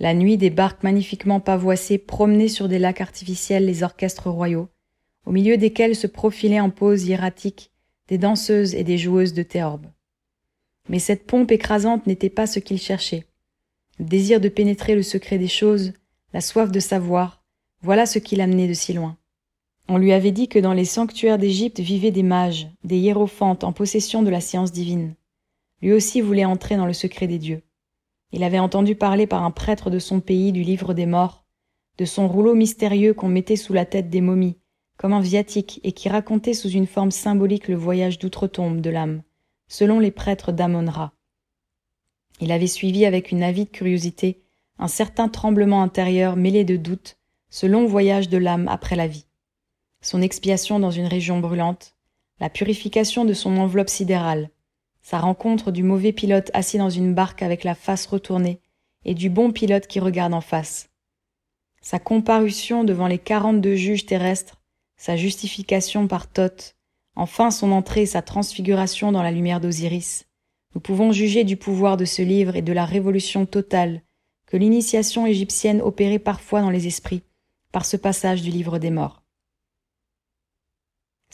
[0.00, 4.70] La nuit, des barques magnifiquement pavoissées promenaient sur des lacs artificiels les orchestres royaux,
[5.26, 7.70] au milieu desquels se profilaient en pose hiératique
[8.08, 9.88] des danseuses et des joueuses de théorbes.
[10.88, 13.26] Mais cette pompe écrasante n'était pas ce qu'il cherchait.
[13.98, 15.92] Le désir de pénétrer le secret des choses,
[16.32, 17.42] la soif de savoir,
[17.82, 19.18] voilà ce qui l'amenait de si loin.
[19.88, 23.72] On lui avait dit que dans les sanctuaires d'Égypte vivaient des mages, des hiérophantes en
[23.72, 25.14] possession de la science divine.
[25.80, 27.62] Lui aussi voulait entrer dans le secret des dieux.
[28.32, 31.44] Il avait entendu parler par un prêtre de son pays du livre des morts,
[31.98, 34.58] de son rouleau mystérieux qu'on mettait sous la tête des momies,
[34.96, 39.22] comme un viatique, et qui racontait sous une forme symbolique le voyage d'outre-tombe de l'âme,
[39.68, 41.12] selon les prêtres d'Amon-Ra.
[42.40, 44.42] Il avait suivi avec une avide curiosité
[44.80, 47.18] un certain tremblement intérieur mêlé de doute,
[47.50, 49.26] ce long voyage de l'âme après la vie
[50.06, 51.96] son expiation dans une région brûlante,
[52.38, 54.50] la purification de son enveloppe sidérale,
[55.02, 58.60] sa rencontre du mauvais pilote assis dans une barque avec la face retournée
[59.04, 60.90] et du bon pilote qui regarde en face,
[61.82, 64.62] sa comparution devant les quarante-deux juges terrestres,
[64.96, 66.76] sa justification par Thoth,
[67.16, 70.26] enfin son entrée et sa transfiguration dans la lumière d'Osiris,
[70.76, 74.02] nous pouvons juger du pouvoir de ce livre et de la révolution totale
[74.46, 77.24] que l'initiation égyptienne opérait parfois dans les esprits
[77.72, 79.25] par ce passage du livre des morts.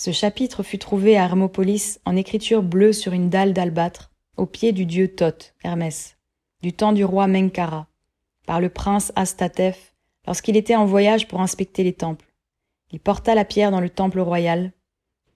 [0.04, 4.72] Ce chapitre fut trouvé à Hermopolis en écriture bleue sur une dalle d'albâtre, au pied
[4.72, 6.16] du dieu Thoth, Hermès,
[6.60, 7.86] du temps du roi Menkara,
[8.44, 9.94] par le prince Astatef,
[10.26, 12.34] lorsqu'il était en voyage pour inspecter les temples.
[12.90, 14.72] Il porta la pierre dans le temple royal.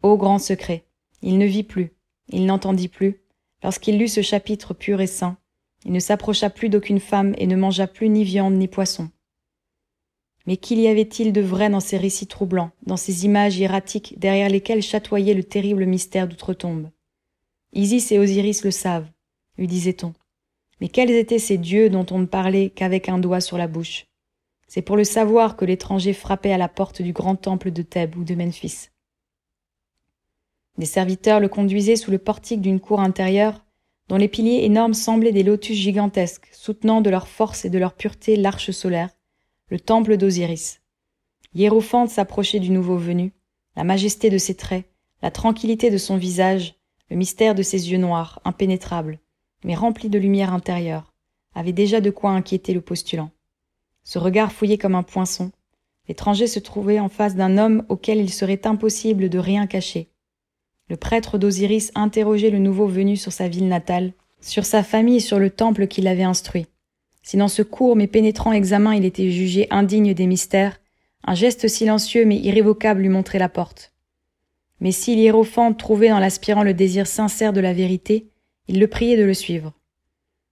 [0.02, 0.85] Ô grand secret,
[1.22, 1.92] il ne vit plus,
[2.31, 3.22] il n'entendit plus.
[3.62, 5.37] Lorsqu'il lut ce chapitre pur et saint,
[5.85, 9.11] il ne s'approcha plus d'aucune femme et ne mangea plus ni viande ni poisson.
[10.46, 14.48] Mais qu'il y avait-il de vrai dans ces récits troublants, dans ces images hiératiques derrière
[14.48, 16.90] lesquelles chatoyait le terrible mystère d'outre-tombe?
[17.72, 19.11] Isis et Osiris le savent,
[19.59, 20.14] lui disait-on.
[20.80, 24.06] Mais quels étaient ces dieux dont on ne parlait qu'avec un doigt sur la bouche?
[24.68, 28.16] C'est pour le savoir que l'étranger frappait à la porte du grand temple de Thèbes
[28.16, 28.88] ou de Memphis.
[30.78, 33.64] Des serviteurs le conduisaient sous le portique d'une cour intérieure,
[34.09, 37.94] dont les piliers énormes semblaient des lotus gigantesques, soutenant de leur force et de leur
[37.94, 39.15] pureté l'arche solaire,
[39.68, 40.81] le temple d'Osiris.
[41.55, 43.33] Hiérophante s'approchait du nouveau venu,
[43.74, 44.85] la majesté de ses traits,
[45.22, 46.76] la tranquillité de son visage,
[47.11, 49.18] le mystère de ses yeux noirs, impénétrables,
[49.64, 51.12] mais rempli de lumière intérieure,
[51.55, 53.31] avait déjà de quoi inquiéter le postulant.
[54.05, 55.50] Ce regard fouillait comme un poinçon.
[56.09, 60.11] L'étranger se trouvait en face d'un homme auquel il serait impossible de rien cacher.
[60.88, 65.20] Le prêtre d'Osiris interrogeait le nouveau venu sur sa ville natale, sur sa famille et
[65.20, 66.66] sur le temple qui l'avait instruit.
[67.26, 70.80] Si dans ce court mais pénétrant examen il était jugé indigne des mystères,
[71.24, 73.92] un geste silencieux mais irrévocable lui montrait la porte.
[74.78, 78.30] Mais si l'hiérophante trouvait dans l'aspirant le désir sincère de la vérité,
[78.68, 79.72] il le priait de le suivre.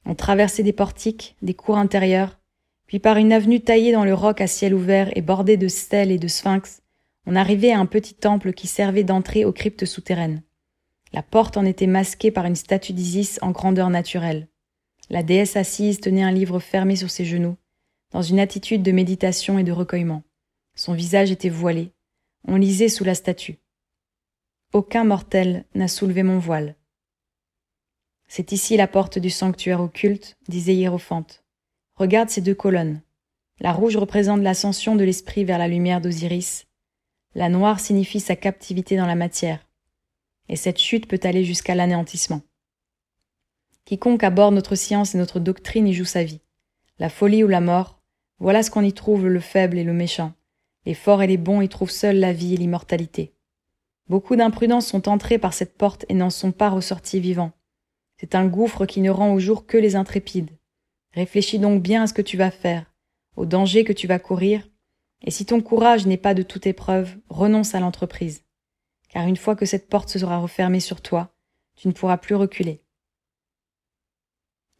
[0.04, 2.40] On traversait des portiques, des cours intérieures,
[2.88, 6.10] puis par une avenue taillée dans le roc à ciel ouvert et bordée de stèles
[6.10, 6.82] et de sphinx,
[7.24, 10.42] on arrivait à un petit temple qui servait d'entrée aux cryptes souterraines.
[11.12, 14.48] La porte en était masquée par une statue d'Isis en grandeur naturelle.
[15.10, 17.56] La déesse assise tenait un livre fermé sur ses genoux,
[18.10, 20.22] dans une attitude de méditation et de recueillement.
[20.74, 21.92] Son visage était voilé.
[22.46, 23.58] On lisait sous la statue.
[24.72, 26.74] Aucun mortel n'a soulevé mon voile.
[28.26, 31.44] C'est ici la porte du sanctuaire occulte, disait Hiérophante.
[31.94, 33.00] Regarde ces deux colonnes.
[33.60, 36.66] La rouge représente l'ascension de l'esprit vers la lumière d'Osiris.
[37.34, 39.64] La noire signifie sa captivité dans la matière.
[40.48, 42.42] Et cette chute peut aller jusqu'à l'anéantissement.
[43.84, 46.40] Quiconque aborde notre science et notre doctrine y joue sa vie.
[46.98, 48.00] La folie ou la mort,
[48.38, 50.32] voilà ce qu'on y trouve le faible et le méchant.
[50.86, 53.34] Les forts et les bons y trouvent seuls la vie et l'immortalité.
[54.08, 57.52] Beaucoup d'imprudents sont entrés par cette porte et n'en sont pas ressortis vivants.
[58.18, 60.50] C'est un gouffre qui ne rend au jour que les intrépides.
[61.12, 62.92] Réfléchis donc bien à ce que tu vas faire,
[63.36, 64.68] au danger que tu vas courir,
[65.22, 68.44] et si ton courage n'est pas de toute épreuve, renonce à l'entreprise.
[69.08, 71.34] Car une fois que cette porte sera refermée sur toi,
[71.76, 72.83] tu ne pourras plus reculer.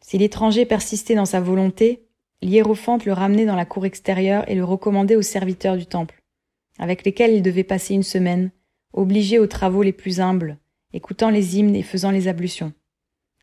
[0.07, 2.05] Si l'étranger persistait dans sa volonté,
[2.43, 6.21] l'hiérophante le ramenait dans la cour extérieure et le recommandait aux serviteurs du temple,
[6.77, 8.51] avec lesquels il devait passer une semaine,
[8.93, 10.59] obligé aux travaux les plus humbles,
[10.93, 12.71] écoutant les hymnes et faisant les ablutions.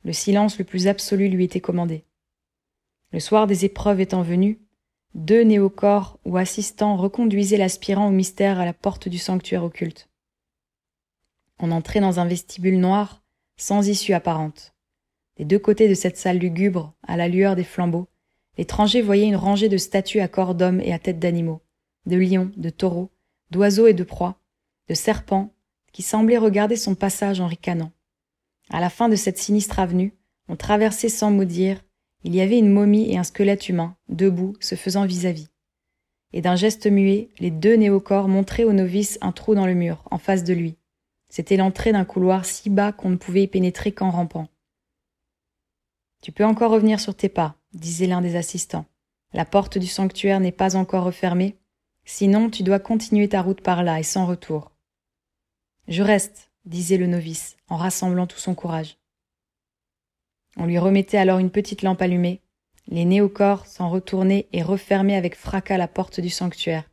[0.05, 2.05] Le silence le plus absolu lui était commandé.
[3.11, 4.61] Le soir des épreuves étant venu,
[5.16, 10.09] deux néocorps ou assistants reconduisaient l'aspirant au mystère à la porte du sanctuaire occulte.
[11.59, 13.20] On entrait dans un vestibule noir,
[13.57, 14.71] sans issue apparente.
[15.36, 18.08] Des deux côtés de cette salle lugubre, à la lueur des flambeaux,
[18.58, 21.62] l'étranger voyait une rangée de statues à corps d'hommes et à tête d'animaux,
[22.06, 23.10] de lions, de taureaux,
[23.50, 24.38] d'oiseaux et de proies,
[24.88, 25.54] de serpents,
[25.92, 27.92] qui semblaient regarder son passage en ricanant.
[28.70, 30.14] À la fin de cette sinistre avenue,
[30.48, 31.82] on traversait sans mot dire,
[32.24, 35.48] il y avait une momie et un squelette humain, debout, se faisant vis-à-vis.
[36.32, 40.04] Et d'un geste muet, les deux néocorps montraient au novice un trou dans le mur,
[40.10, 40.76] en face de lui.
[41.28, 44.48] C'était l'entrée d'un couloir si bas qu'on ne pouvait y pénétrer qu'en rampant.
[46.22, 48.87] Tu peux encore revenir sur tes pas, disait l'un des assistants.
[49.32, 51.56] La porte du sanctuaire n'est pas encore refermée,
[52.04, 54.70] sinon tu dois continuer ta route par là et sans retour.
[55.88, 58.98] Je reste, disait le novice, en rassemblant tout son courage.
[60.56, 62.40] On lui remettait alors une petite lampe allumée.
[62.87, 66.88] Les néocorps s'en retournaient et refermaient avec fracas la porte du sanctuaire.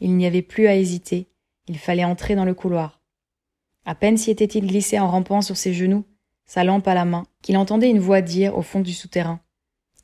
[0.00, 1.28] Il n'y avait plus à hésiter,
[1.68, 3.00] il fallait entrer dans le couloir.
[3.84, 6.04] À peine s'y était-il glissé en rampant sur ses genoux
[6.48, 9.40] sa lampe à la main, qu'il entendait une voix dire au fond du souterrain.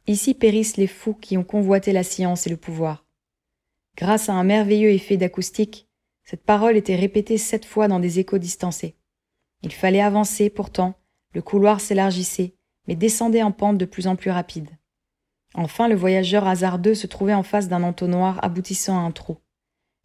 [0.07, 3.07] Ici périssent les fous qui ont convoité la science et le pouvoir.
[3.97, 5.89] Grâce à un merveilleux effet d'acoustique,
[6.23, 8.97] cette parole était répétée sept fois dans des échos distancés.
[9.63, 10.95] Il fallait avancer, pourtant,
[11.33, 12.55] le couloir s'élargissait,
[12.87, 14.69] mais descendait en pente de plus en plus rapide.
[15.55, 19.39] Enfin, le voyageur hasardeux se trouvait en face d'un entonnoir aboutissant à un trou.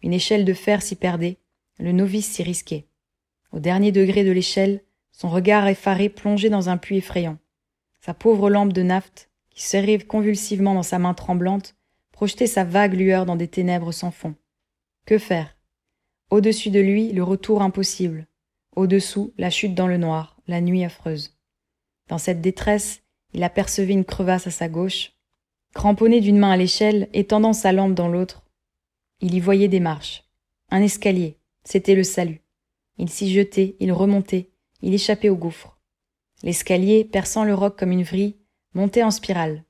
[0.02, 1.38] Une échelle de fer s'y perdait,
[1.80, 2.88] le novice s'y risquait.
[3.52, 4.84] Au dernier degré de l'échelle,
[5.20, 7.38] son regard effaré plongeait dans un puits effrayant.
[8.00, 11.76] Sa pauvre lampe de naphte, qui serrait convulsivement dans sa main tremblante,
[12.14, 14.36] projetait sa vague lueur dans des ténèbres sans fond.
[15.06, 15.58] Que faire?
[16.30, 18.28] Au-dessus de lui, le retour impossible.
[18.78, 21.38] Au-dessous, la chute dans le noir, la nuit affreuse.
[22.08, 23.02] Dans cette détresse,
[23.34, 25.12] il apercevait une crevasse à sa gauche.
[25.74, 28.46] Cramponné d'une main à l'échelle, étendant sa lampe dans l'autre,
[29.20, 30.24] il y voyait des marches.
[30.70, 31.38] Un escalier.
[31.66, 32.40] C'était le salut.
[32.98, 34.50] Il s'y jetait, il remontait,
[34.82, 35.78] il échappait au gouffre.
[36.44, 38.38] L'escalier, perçant le roc comme une vrille,
[38.74, 39.66] montait en spirale.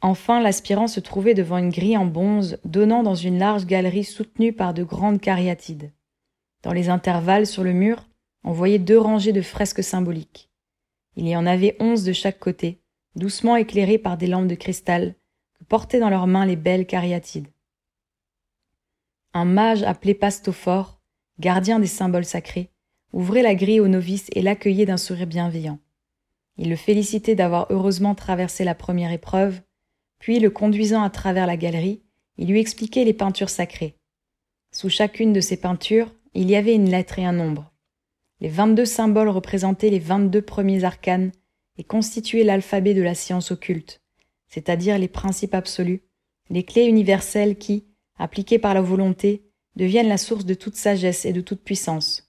[0.00, 4.52] Enfin, l'aspirant se trouvait devant une grille en bonze donnant dans une large galerie soutenue
[4.52, 5.92] par de grandes cariatides.
[6.62, 8.08] Dans les intervalles sur le mur,
[8.44, 10.50] on voyait deux rangées de fresques symboliques.
[11.16, 12.80] Il y en avait onze de chaque côté,
[13.16, 15.16] doucement éclairées par des lampes de cristal
[15.58, 17.48] que portaient dans leurs mains les belles cariatides.
[19.34, 21.00] Un mage appelé Pastophore,
[21.40, 22.70] gardien des symboles sacrés,
[23.12, 25.78] ouvrait la grille au novice et l'accueillait d'un sourire bienveillant.
[26.56, 29.60] Il le félicitait d'avoir heureusement traversé la première épreuve,
[30.18, 32.02] puis, le conduisant à travers la galerie,
[32.36, 33.94] il lui expliquait les peintures sacrées.
[34.72, 37.72] Sous chacune de ces peintures, il y avait une lettre et un nombre.
[38.40, 41.32] Les vingt-deux symboles représentaient les vingt-deux premiers arcanes
[41.76, 44.00] et constituer l'alphabet de la science occulte,
[44.48, 46.02] c'est-à-dire les principes absolus,
[46.50, 47.84] les clés universelles qui,
[48.18, 49.44] appliquées par la volonté,
[49.76, 52.27] deviennent la source de toute sagesse et de toute puissance.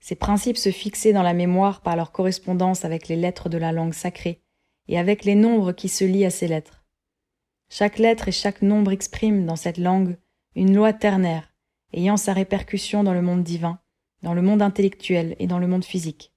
[0.00, 3.72] Ces principes se fixaient dans la mémoire par leur correspondance avec les lettres de la
[3.72, 4.42] langue sacrée
[4.86, 6.84] et avec les nombres qui se lient à ces lettres.
[7.68, 10.16] Chaque lettre et chaque nombre expriment dans cette langue
[10.54, 11.52] une loi ternaire,
[11.92, 13.78] ayant sa répercussion dans le monde divin,
[14.22, 16.32] dans le monde intellectuel et dans le monde physique.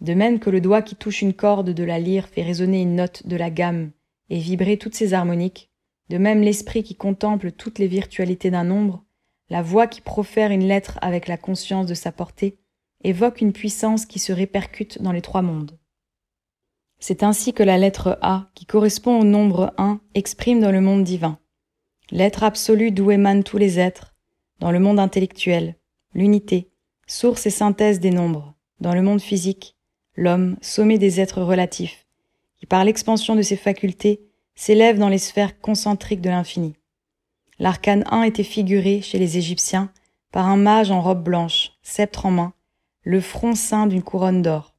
[0.00, 2.96] De même que le doigt qui touche une corde de la lyre fait résonner une
[2.96, 3.92] note de la gamme
[4.30, 5.70] et vibrer toutes ses harmoniques,
[6.08, 9.03] de même l'esprit qui contemple toutes les virtualités d'un nombre,
[9.50, 12.58] la voix qui profère une lettre avec la conscience de sa portée,
[13.02, 15.78] évoque une puissance qui se répercute dans les trois mondes.
[16.98, 21.04] C'est ainsi que la lettre A, qui correspond au nombre 1, exprime dans le monde
[21.04, 21.38] divin.
[22.10, 24.14] L'être absolu d'où émanent tous les êtres,
[24.58, 25.76] dans le monde intellectuel,
[26.14, 26.70] l'unité,
[27.06, 29.76] source et synthèse des nombres, dans le monde physique,
[30.16, 32.06] l'homme, sommet des êtres relatifs,
[32.56, 34.22] qui par l'expansion de ses facultés
[34.54, 36.76] s'élève dans les sphères concentriques de l'infini.
[37.58, 39.90] L'arcane 1 était figuré, chez les Égyptiens,
[40.32, 42.52] par un mage en robe blanche, sceptre en main,
[43.02, 44.74] le front ceint d'une couronne d'or.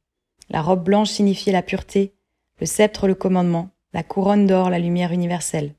[0.49, 2.13] La robe blanche signifiait la pureté,
[2.59, 5.73] le sceptre le commandement, la couronne d'or la lumière universelle.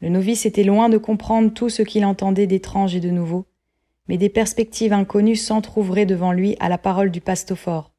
[0.00, 3.46] Le novice était loin de comprendre tout ce qu'il entendait d'étrange et de nouveau,
[4.08, 7.92] mais des perspectives inconnues s'entr'ouvraient devant lui à la parole du pastophore,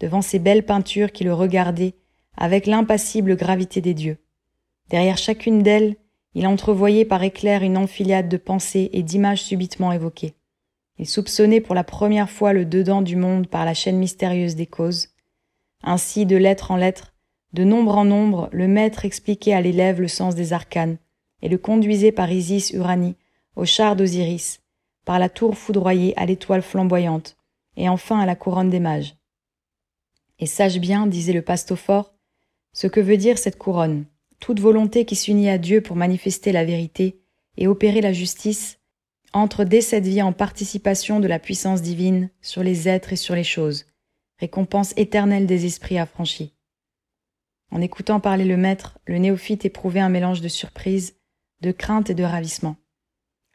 [0.00, 1.94] devant ces belles peintures qui le regardaient
[2.36, 4.18] avec l'impassible gravité des dieux.
[4.90, 5.96] Derrière chacune d'elles,
[6.36, 10.34] il entrevoyait par éclair une enfilade de pensées et d'images subitement évoquées.
[10.98, 14.66] Il soupçonnait pour la première fois le dedans du monde par la chaîne mystérieuse des
[14.66, 15.08] causes.
[15.82, 17.14] Ainsi, de lettre en lettre,
[17.54, 20.98] de nombre en nombre, le maître expliquait à l'élève le sens des arcanes,
[21.40, 23.16] et le conduisait par Isis Uranie,
[23.56, 24.60] au char d'Osiris,
[25.06, 27.38] par la tour foudroyée à l'étoile flamboyante,
[27.78, 29.16] et enfin à la couronne des mages.
[30.38, 32.12] Et sache bien, disait le pastophore,
[32.74, 34.04] ce que veut dire cette couronne.
[34.40, 37.20] Toute volonté qui s'unit à Dieu pour manifester la vérité
[37.56, 38.78] et opérer la justice
[39.32, 43.34] entre dès cette vie en participation de la puissance divine sur les êtres et sur
[43.34, 43.86] les choses,
[44.38, 46.54] récompense éternelle des esprits affranchis.
[47.70, 51.16] En écoutant parler le maître, le néophyte éprouvait un mélange de surprise,
[51.60, 52.76] de crainte et de ravissement.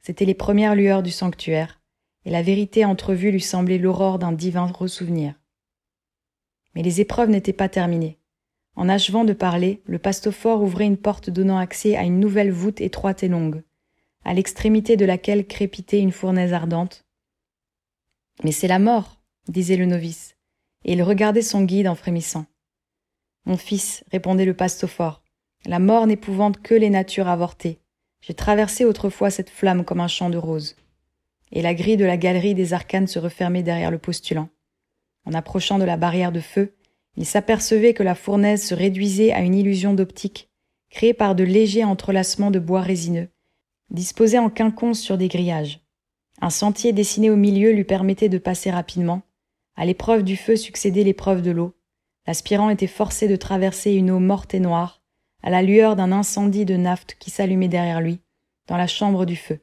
[0.04, 1.82] C'étaient les premières lueurs du sanctuaire,
[2.26, 5.34] et la vérité entrevue lui semblait l'aurore d'un divin ressouvenir.
[6.76, 8.20] Mais les épreuves n'étaient pas terminées.
[8.76, 12.82] En achevant de parler, le pastophore ouvrait une porte donnant accès à une nouvelle voûte
[12.82, 13.64] étroite et longue,
[14.24, 17.06] à l'extrémité de laquelle crépitait une fournaise ardente.
[18.44, 20.36] Mais c'est la mort, disait le novice,
[20.86, 22.46] et il regardait son guide en frémissant.
[23.46, 25.22] Mon fils, répondait le pastophore,
[25.66, 27.80] la mort n'épouvante que les natures avortées.
[28.22, 30.76] J'ai traversé autrefois cette flamme comme un champ de roses.
[31.52, 34.50] Et la grille de la galerie des arcanes se refermait derrière le postulant.
[35.26, 36.76] En approchant de la barrière de feu,
[37.18, 40.50] il s'apercevait que la fournaise se réduisait à une illusion d'optique,
[40.90, 43.30] créée par de légers entrelacements de bois résineux,
[43.90, 45.82] disposés en quinconce sur des grillages.
[46.42, 49.22] Un sentier dessiné au milieu lui permettait de passer rapidement.
[49.76, 51.76] À l'épreuve du feu succédait l'épreuve de l'eau.
[52.28, 55.02] L'aspirant était forcé de traverser une eau morte et noire,
[55.44, 58.20] à la lueur d'un incendie de naphte qui s'allumait derrière lui,
[58.68, 59.60] dans la chambre du feu.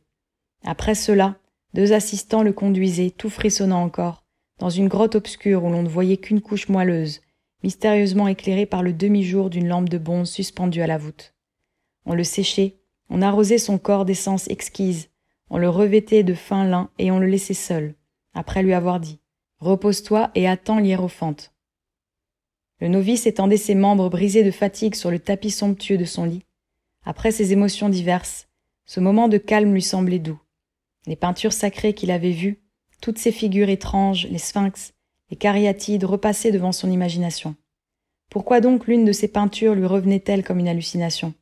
[0.64, 1.36] Après cela,
[1.74, 4.24] deux assistants le conduisaient, tout frissonnant encore,
[4.58, 7.20] dans une grotte obscure où l'on ne voyait qu'une couche moelleuse,
[7.62, 11.34] mystérieusement éclairé par le demi-jour d'une lampe de bronze suspendue à la voûte.
[12.06, 12.76] On le séchait,
[13.10, 15.10] on arrosait son corps d'essence exquise,
[15.50, 17.94] on le revêtait de fin lin et on le laissait seul,
[18.34, 19.20] après lui avoir dit
[19.60, 21.52] Repose-toi et attends l'hiérophante.
[22.80, 26.44] Le novice étendait ses membres brisés de fatigue sur le tapis somptueux de son lit.
[27.04, 28.48] Après ses émotions diverses,
[28.86, 30.40] ce moment de calme lui semblait doux.
[31.06, 32.62] Les peintures sacrées qu'il avait vues,
[33.00, 34.92] toutes ces figures étranges, les sphinx,
[35.30, 37.54] les cariatides repassaient devant son imagination.
[38.30, 41.34] Pourquoi donc l'une de ces peintures lui revenait-elle comme une hallucination?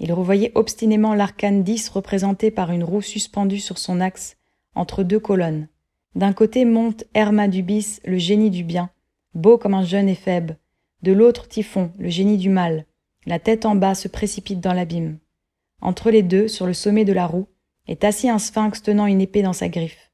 [0.00, 4.36] Il revoyait obstinément l'arcane 10 représenté par une roue suspendue sur son axe
[4.74, 5.68] entre deux colonnes.
[6.14, 8.90] D'un côté monte Hermadubis, le génie du bien,
[9.34, 10.52] beau comme un jeune éphèbe.
[11.02, 12.86] De l'autre Typhon, le génie du mal.
[13.26, 15.18] La tête en bas se précipite dans l'abîme.
[15.80, 17.48] Entre les deux, sur le sommet de la roue,
[17.88, 20.11] est assis un sphinx tenant une épée dans sa griffe.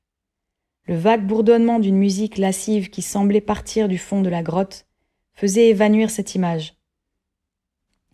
[0.89, 4.87] Le vague bourdonnement d'une musique lascive qui semblait partir du fond de la grotte
[5.35, 6.77] faisait évanouir cette image.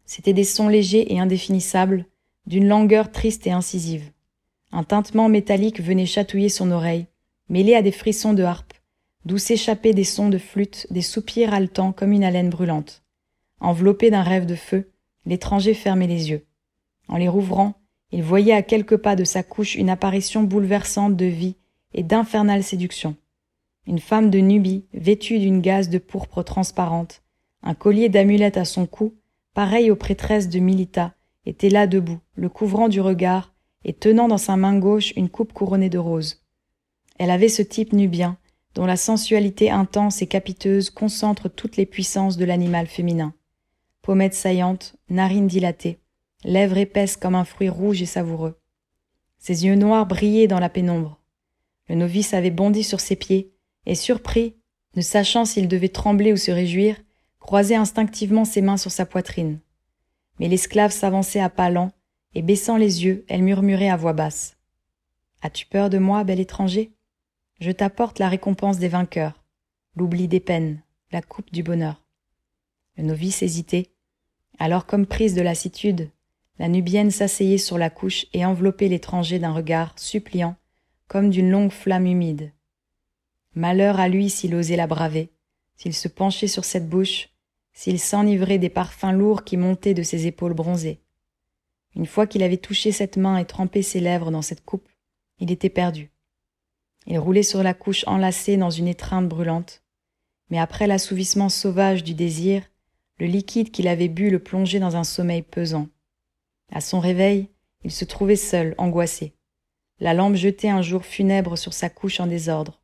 [0.07, 2.05] C'étaient des sons légers et indéfinissables,
[2.47, 4.11] d'une langueur triste et incisive.
[4.73, 7.07] Un tintement métallique venait chatouiller son oreille,
[7.49, 8.75] mêlé à des frissons de harpe,
[9.25, 13.05] d'où s'échappaient des sons de flûte, des soupirs haletants comme une haleine brûlante.
[13.61, 14.91] Enveloppé d'un rêve de feu,
[15.27, 16.45] l'étranger fermait les yeux.
[17.07, 17.75] En les rouvrant,
[18.11, 21.55] il voyait à quelques pas de sa couche une apparition bouleversante de vie
[21.95, 23.17] et d'infernale séduction.
[23.87, 27.23] Une femme de Nubie, vêtue d'une gaze de pourpre transparente,
[27.63, 29.15] Un collier d'amulettes à son cou,
[29.55, 31.15] pareil aux prêtresses de Milita,
[31.47, 35.53] était là debout, le couvrant du regard, et tenant dans sa main gauche une coupe
[35.53, 36.43] couronnée de roses.
[37.19, 38.37] Elle avait ce type nubien,
[38.75, 43.35] dont la sensualité intense et capiteuse concentre toutes les puissances de l'animal féminin.
[44.03, 46.01] Pommettes saillantes, narines dilatées,
[46.45, 48.59] lèvres épaisses comme un fruit rouge et savoureux.
[49.39, 51.21] Ses yeux noirs brillaient dans la pénombre.
[51.89, 53.53] Le novice avait bondi sur ses pieds,
[53.87, 54.57] et surpris,
[54.97, 56.97] ne sachant s'il devait trembler ou se réjouir,
[57.39, 59.61] croisait instinctivement ses mains sur sa poitrine.
[60.41, 61.93] Mais l'esclave s'avançait à pas lents,
[62.35, 64.57] et baissant les yeux, elle murmurait à voix basse.
[65.43, 66.93] As-tu peur de moi, bel étranger?
[67.61, 69.45] Je t'apporte la récompense des vainqueurs,
[69.95, 70.83] l'oubli des peines,
[71.13, 72.03] la coupe du bonheur.
[72.97, 73.91] Le novice hésitait.
[74.59, 76.11] Alors, comme prise de lassitude,
[76.59, 80.57] la Nubienne s'asseyait sur la couche et enveloppait l'étranger d'un regard suppliant,
[81.09, 82.53] comme d'une longue flamme humide.
[83.55, 85.31] Malheur à lui s'il osait la braver,
[85.77, 87.31] s'il se penchait sur cette bouche,
[87.73, 91.01] s'il s'enivrait des parfums lourds qui montaient de ses épaules bronzées.
[91.97, 94.89] Une fois qu'il avait touché cette main et trempé ses lèvres dans cette coupe,
[95.39, 96.11] il était perdu.
[97.07, 99.83] Il roulait sur la couche enlacée dans une étreinte brûlante,
[100.51, 102.63] mais après l'assouvissement sauvage du désir,
[103.19, 105.89] le liquide qu'il avait bu le plongeait dans un sommeil pesant.
[106.73, 107.49] À son réveil,
[107.85, 109.35] il se trouvait seul, angoissé.
[110.01, 112.81] La lampe jetait un jour funèbre sur sa couche en désordre.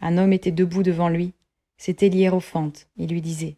[0.00, 1.32] Un homme était debout devant lui.
[1.78, 2.88] C'était l'hiérophante.
[2.96, 3.56] Il lui disait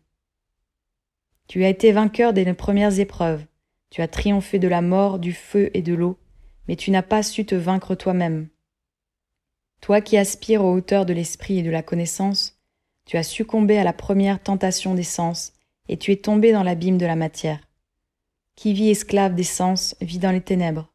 [1.49, 3.45] Tu as été vainqueur des premières épreuves.
[3.91, 6.19] Tu as triomphé de la mort, du feu et de l'eau,
[6.69, 8.49] mais tu n'as pas su te vaincre toi-même.
[9.81, 12.59] Toi qui aspires aux hauteurs de l'esprit et de la connaissance,
[13.05, 15.53] tu as succombé à la première tentation des sens,
[15.89, 17.61] et tu es tombé dans l'abîme de la matière.
[18.57, 20.94] Qui vit esclave des sens vit dans les ténèbres.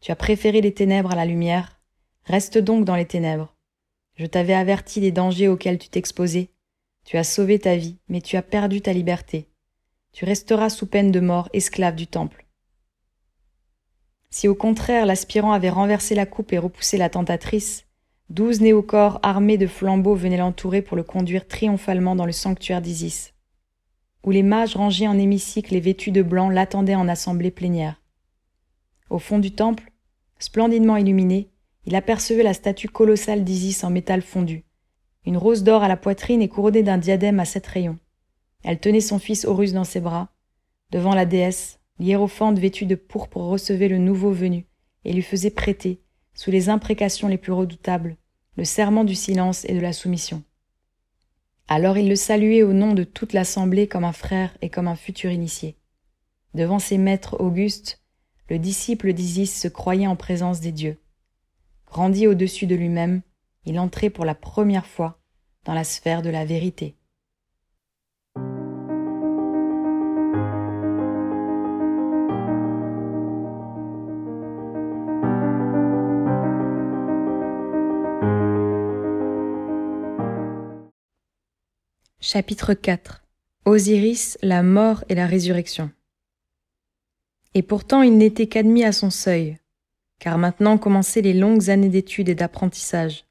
[0.00, 1.80] Tu as préféré les ténèbres à la lumière,
[2.24, 3.54] reste donc dans les ténèbres.
[4.16, 6.50] Je t'avais averti des dangers auxquels tu t'exposais.
[7.04, 9.48] Tu as sauvé ta vie, mais tu as perdu ta liberté.
[10.12, 12.46] Tu resteras sous peine de mort esclave du temple.
[14.30, 17.86] Si au contraire l'aspirant avait renversé la coupe et repoussé la tentatrice,
[18.30, 23.34] Douze néocorps armés de flambeaux venaient l'entourer pour le conduire triomphalement dans le sanctuaire d'Isis,
[24.22, 27.99] où les mages rangés en hémicycle et vêtus de blanc l'attendaient en assemblée plénière.
[29.10, 29.90] Au fond du temple,
[30.38, 31.50] splendidement illuminé,
[31.84, 34.64] il apercevait la statue colossale d'Isis en métal fondu,
[35.26, 37.98] une rose d'or à la poitrine et couronnée d'un diadème à sept rayons.
[38.62, 40.28] Elle tenait son fils Horus dans ses bras.
[40.90, 44.66] Devant la déesse, l'hiérophante vêtue de pourpre recevait le nouveau venu
[45.04, 46.02] et lui faisait prêter,
[46.34, 48.16] sous les imprécations les plus redoutables,
[48.56, 50.44] le serment du silence et de la soumission.
[51.66, 54.96] Alors il le saluait au nom de toute l'assemblée comme un frère et comme un
[54.96, 55.76] futur initié.
[56.54, 58.00] Devant ses maîtres augustes,
[58.50, 60.98] le disciple d'Isis se croyait en présence des dieux.
[61.86, 63.22] Grandi au-dessus de lui-même,
[63.64, 65.20] il entrait pour la première fois
[65.64, 66.96] dans la sphère de la vérité.
[82.18, 83.22] Chapitre 4
[83.64, 85.90] Osiris, la mort et la résurrection.
[87.54, 89.58] Et pourtant il n'était qu'admis à son seuil,
[90.18, 93.24] car maintenant commençaient les longues années d'études et d'apprentissage.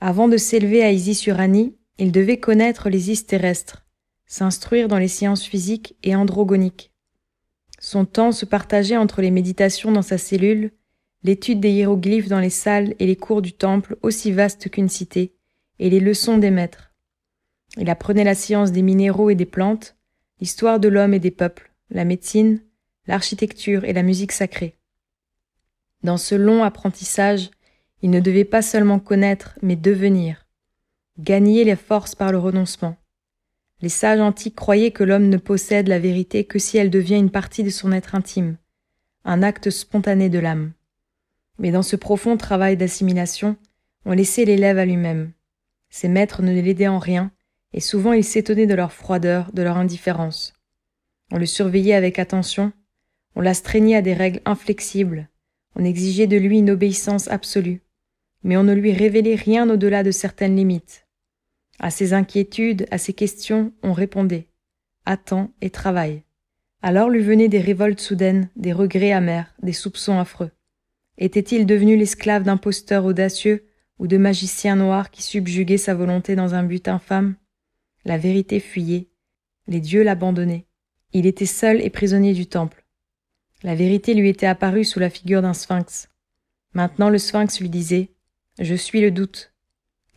[0.00, 3.86] Avant de s'élever à Isis-Uranie, il devait connaître les Is terrestres,
[4.26, 6.92] s'instruire dans les sciences physiques et androgoniques.
[7.78, 10.72] Son temps se partageait entre les méditations dans sa cellule,
[11.22, 15.34] l'étude des hiéroglyphes dans les salles et les cours du temple aussi vastes qu'une cité,
[15.78, 16.92] et les leçons des maîtres.
[17.76, 19.96] Il apprenait la science des minéraux et des plantes,
[20.40, 22.60] l'histoire de l'homme et des peuples, la médecine,
[23.06, 24.76] l'architecture et la musique sacrée.
[26.02, 27.50] Dans ce long apprentissage,
[28.02, 30.46] il ne devait pas seulement connaître, mais devenir,
[31.18, 32.96] gagner les forces par le renoncement.
[33.80, 37.30] Les sages antiques croyaient que l'homme ne possède la vérité que si elle devient une
[37.30, 38.56] partie de son être intime,
[39.24, 40.72] un acte spontané de l'âme.
[41.58, 43.56] Mais dans ce profond travail d'assimilation,
[44.04, 45.32] on laissait l'élève à lui-même.
[45.90, 47.32] Ses maîtres ne l'aidaient en rien,
[47.72, 50.54] et souvent il s'étonnait de leur froideur, de leur indifférence.
[51.32, 52.72] On le surveillait avec attention,
[53.36, 55.28] on l'astreignait à des règles inflexibles,
[55.76, 57.82] on exigeait de lui une obéissance absolue,
[58.42, 61.06] mais on ne lui révélait rien au-delà de certaines limites.
[61.78, 64.48] À ses inquiétudes, à ses questions, on répondait.
[65.04, 66.22] Attends et travaille.
[66.80, 70.50] Alors lui venaient des révoltes soudaines, des regrets amers, des soupçons affreux.
[71.18, 73.66] Était-il devenu l'esclave d'imposteurs audacieux
[73.98, 77.36] ou de magiciens noirs qui subjuguaient sa volonté dans un but infâme?
[78.06, 79.08] La vérité fuyait,
[79.66, 80.66] les dieux l'abandonnaient.
[81.12, 82.85] Il était seul et prisonnier du temple.
[83.62, 86.08] La vérité lui était apparue sous la figure d'un sphinx.
[86.74, 88.10] Maintenant le sphinx lui disait
[88.58, 89.52] Je suis le doute.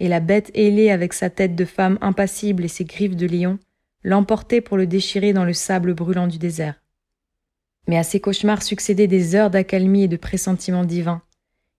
[0.02, 3.60] Et la bête ailée avec sa tête de femme impassible et ses griffes de lion
[4.04, 6.82] l'emportaient pour le déchirer dans le sable brûlant du désert.
[7.88, 11.22] Mais à ces cauchemars succédaient des heures d'accalmie et de pressentiments divins.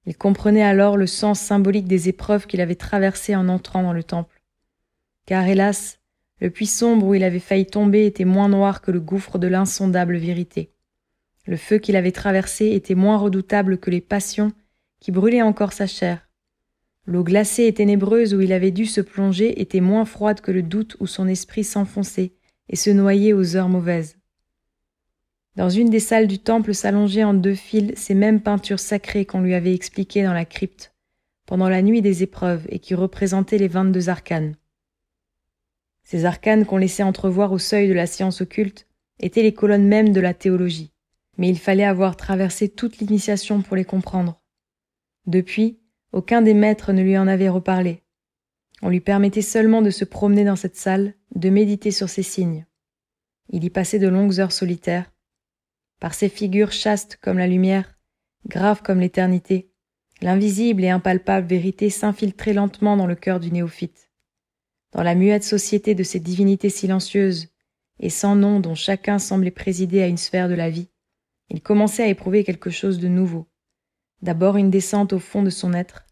[0.07, 4.03] Il comprenait alors le sens symbolique des épreuves qu'il avait traversées en entrant dans le
[4.03, 4.41] temple.
[5.27, 5.99] Car hélas,
[6.41, 9.47] le puits sombre où il avait failli tomber était moins noir que le gouffre de
[9.47, 10.73] l'insondable vérité.
[11.47, 14.53] Le feu qu'il avait traversé était moins redoutable que les passions
[15.01, 16.29] qui brûlaient encore sa chair.
[17.07, 20.63] L'eau glacée et ténébreuse où il avait dû se plonger était moins froide que le
[20.63, 22.33] doute où son esprit s'enfonçait
[22.69, 24.17] et se noyait aux heures mauvaises.
[25.57, 29.41] Dans une des salles du temple s'allongeaient en deux fils ces mêmes peintures sacrées qu'on
[29.41, 30.95] lui avait expliquées dans la crypte,
[31.47, 34.55] pendant la nuit des épreuves et qui représentaient les vingt-deux arcanes.
[36.05, 38.87] Ces arcanes qu'on laissait entrevoir au seuil de la science occulte
[39.19, 40.93] étaient les colonnes mêmes de la théologie,
[41.41, 44.43] mais il fallait avoir traversé toute l'initiation pour les comprendre.
[45.27, 45.81] Depuis,
[46.13, 48.03] aucun des maîtres ne lui en avait reparlé.
[48.83, 52.67] On lui permettait seulement de se promener dans cette salle, de méditer sur ces signes.
[53.49, 55.11] Il y passait de longues heures solitaires,
[55.99, 57.99] par ces figures chastes comme la lumière,
[58.47, 59.73] graves comme l'éternité,
[60.21, 64.11] l'invisible et impalpable vérité s'infiltrait lentement dans le cœur du néophyte.
[64.93, 67.49] Dans la muette société de ces divinités silencieuses
[67.99, 70.91] et sans nom dont chacun semblait présider à une sphère de la vie,
[71.51, 73.47] il commençait à éprouver quelque chose de nouveau.
[74.23, 76.07] D'abord une descente au fond de son être,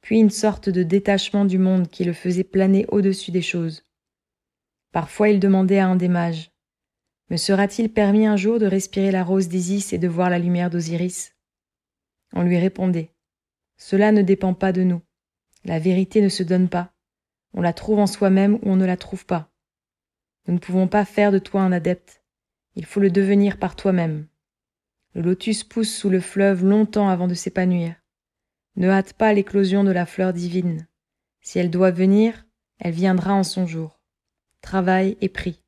[0.00, 3.84] puis une sorte de détachement du monde qui le faisait planer au-dessus des choses.
[4.92, 6.50] Parfois il demandait à un des mages
[7.30, 10.68] me sera-t-il permis un jour de respirer la rose d'Isis et de voir la lumière
[10.68, 11.36] d'Osiris?
[12.32, 13.14] On lui répondait
[13.76, 15.00] Cela ne dépend pas de nous.
[15.64, 16.92] La vérité ne se donne pas.
[17.54, 19.52] On la trouve en soi-même ou on ne la trouve pas.
[20.48, 22.24] Nous ne pouvons pas faire de toi un adepte.
[22.74, 24.26] Il faut le devenir par toi-même.
[25.14, 27.94] Le lotus pousse sous le fleuve longtemps avant de s'épanouir.
[28.76, 30.86] Ne hâte pas l'éclosion de la fleur divine.
[31.40, 32.46] Si elle doit venir,
[32.78, 34.00] elle viendra en son jour.
[34.60, 35.62] Travail et prie.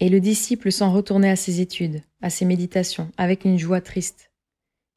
[0.00, 4.30] Et le disciple s'en retournait à ses études, à ses méditations, avec une joie triste.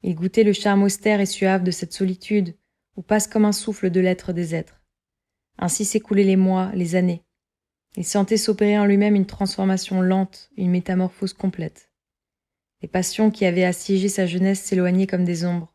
[0.02, 2.54] Il goûtait le charme austère et suave de cette solitude
[2.96, 4.82] où passe comme un souffle de l'être des êtres.
[5.58, 7.24] Ainsi s'écoulaient les mois, les années.
[7.96, 11.91] Il sentait s'opérer en lui-même une transformation lente, une métamorphose complète.
[12.82, 15.72] Les passions qui avaient assiégé sa jeunesse s'éloignaient comme des ombres,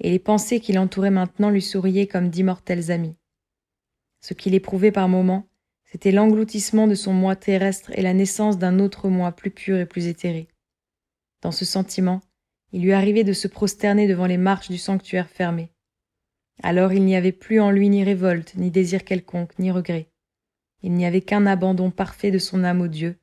[0.00, 3.16] et les pensées qui l'entouraient maintenant lui souriaient comme d'immortels amis.
[4.20, 5.46] Ce qu'il éprouvait par moments,
[5.84, 9.86] c'était l'engloutissement de son moi terrestre et la naissance d'un autre moi plus pur et
[9.86, 10.48] plus éthéré.
[11.40, 12.20] Dans ce sentiment,
[12.72, 15.70] il lui arrivait de se prosterner devant les marches du sanctuaire fermé.
[16.62, 20.10] Alors il n'y avait plus en lui ni révolte, ni désir quelconque, ni regret.
[20.82, 23.18] Il n'y avait qu'un abandon parfait de son âme au Dieu,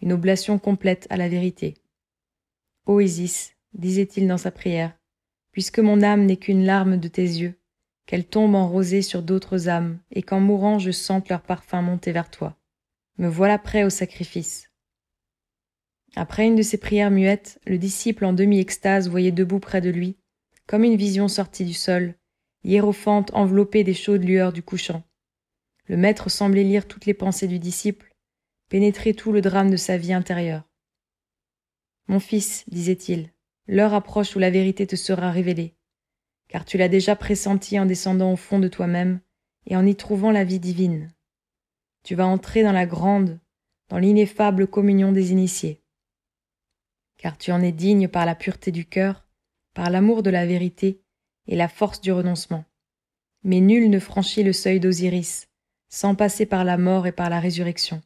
[0.00, 1.74] une oblation complète à la vérité.
[2.86, 4.96] Ô Isis, disait-il dans sa prière,
[5.50, 7.58] puisque mon âme n'est qu'une larme de tes yeux,
[8.06, 12.12] qu'elle tombe en rosée sur d'autres âmes, et qu'en mourant je sente leur parfum monter
[12.12, 12.56] vers toi.
[13.18, 14.70] Me voilà prêt au sacrifice.
[16.14, 20.16] Après une de ces prières muettes, le disciple en demi-extase voyait debout près de lui,
[20.68, 22.14] comme une vision sortie du sol,
[22.62, 25.02] hiérophante enveloppée des chaudes lueurs du couchant.
[25.86, 28.14] Le maître semblait lire toutes les pensées du disciple,
[28.68, 30.62] pénétrer tout le drame de sa vie intérieure.
[32.08, 33.30] Mon fils, disait-il,
[33.66, 35.76] l'heure approche où la vérité te sera révélée
[36.48, 39.20] car tu l'as déjà pressenti en descendant au fond de toi-même
[39.66, 41.12] et en y trouvant la vie divine.
[42.04, 43.40] Tu vas entrer dans la grande,
[43.88, 45.82] dans l'ineffable communion des initiés.
[47.16, 49.26] Car tu en es digne par la pureté du cœur,
[49.74, 51.02] par l'amour de la vérité
[51.46, 52.64] et la force du renoncement.
[53.42, 55.48] Mais nul ne franchit le seuil d'Osiris,
[55.88, 58.00] sans passer par la mort et par la résurrection.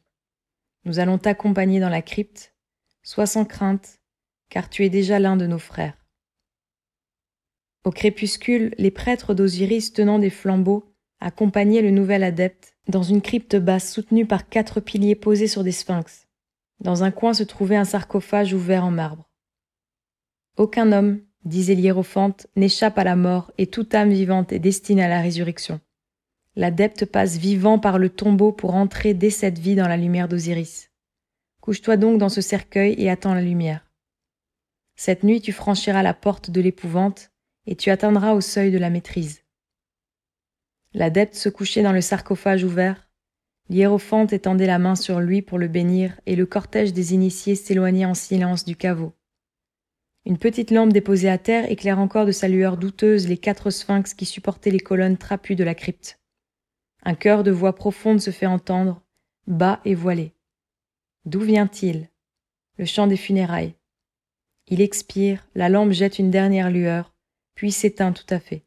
[0.85, 2.55] Nous allons t'accompagner dans la crypte,
[3.03, 3.99] sois sans crainte,
[4.49, 5.97] car tu es déjà l'un de nos frères.
[7.83, 13.55] Au crépuscule, les prêtres d'Osiris tenant des flambeaux accompagnaient le nouvel adepte dans une crypte
[13.55, 16.27] basse soutenue par quatre piliers posés sur des sphinx.
[16.79, 19.29] Dans un coin se trouvait un sarcophage ouvert en marbre.
[20.57, 25.09] Aucun homme, disait l'hiérophante, n'échappe à la mort et toute âme vivante est destinée à
[25.09, 25.79] la résurrection.
[26.55, 30.90] L'adepte passe vivant par le tombeau pour entrer dès cette vie dans la lumière d'Osiris.
[31.61, 33.87] Couche-toi donc dans ce cercueil et attends la lumière.
[34.95, 37.31] Cette nuit tu franchiras la porte de l'épouvante
[37.67, 39.43] et tu atteindras au seuil de la maîtrise.
[40.93, 43.07] L'adepte se couchait dans le sarcophage ouvert,
[43.69, 48.05] l'hiérophante étendait la main sur lui pour le bénir, et le cortège des initiés s'éloignait
[48.05, 49.13] en silence du caveau.
[50.25, 54.13] Une petite lampe déposée à terre éclaire encore de sa lueur douteuse les quatre sphinx
[54.13, 56.19] qui supportaient les colonnes trapues de la crypte.
[57.03, 59.01] Un chœur de voix profonde se fait entendre,
[59.47, 60.33] bas et voilé.
[61.25, 62.09] D'où vient-il?
[62.77, 63.75] Le chant des funérailles.
[64.67, 67.13] Il expire, la lampe jette une dernière lueur,
[67.53, 68.65] puis s'éteint tout à fait.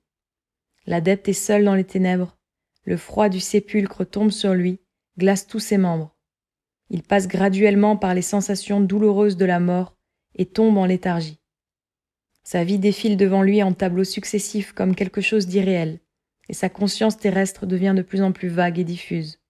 [0.86, 2.36] L'adepte est seul dans les ténèbres,
[2.84, 4.78] le froid du sépulcre tombe sur lui,
[5.18, 6.14] glace tous ses membres.
[6.90, 9.96] Il passe graduellement par les sensations douloureuses de la mort
[10.36, 11.40] et tombe en léthargie.
[12.44, 15.98] Sa vie défile devant lui en tableaux successifs comme quelque chose d'irréel,
[16.48, 19.40] et sa conscience terrestre devient de plus en plus vague et diffuse.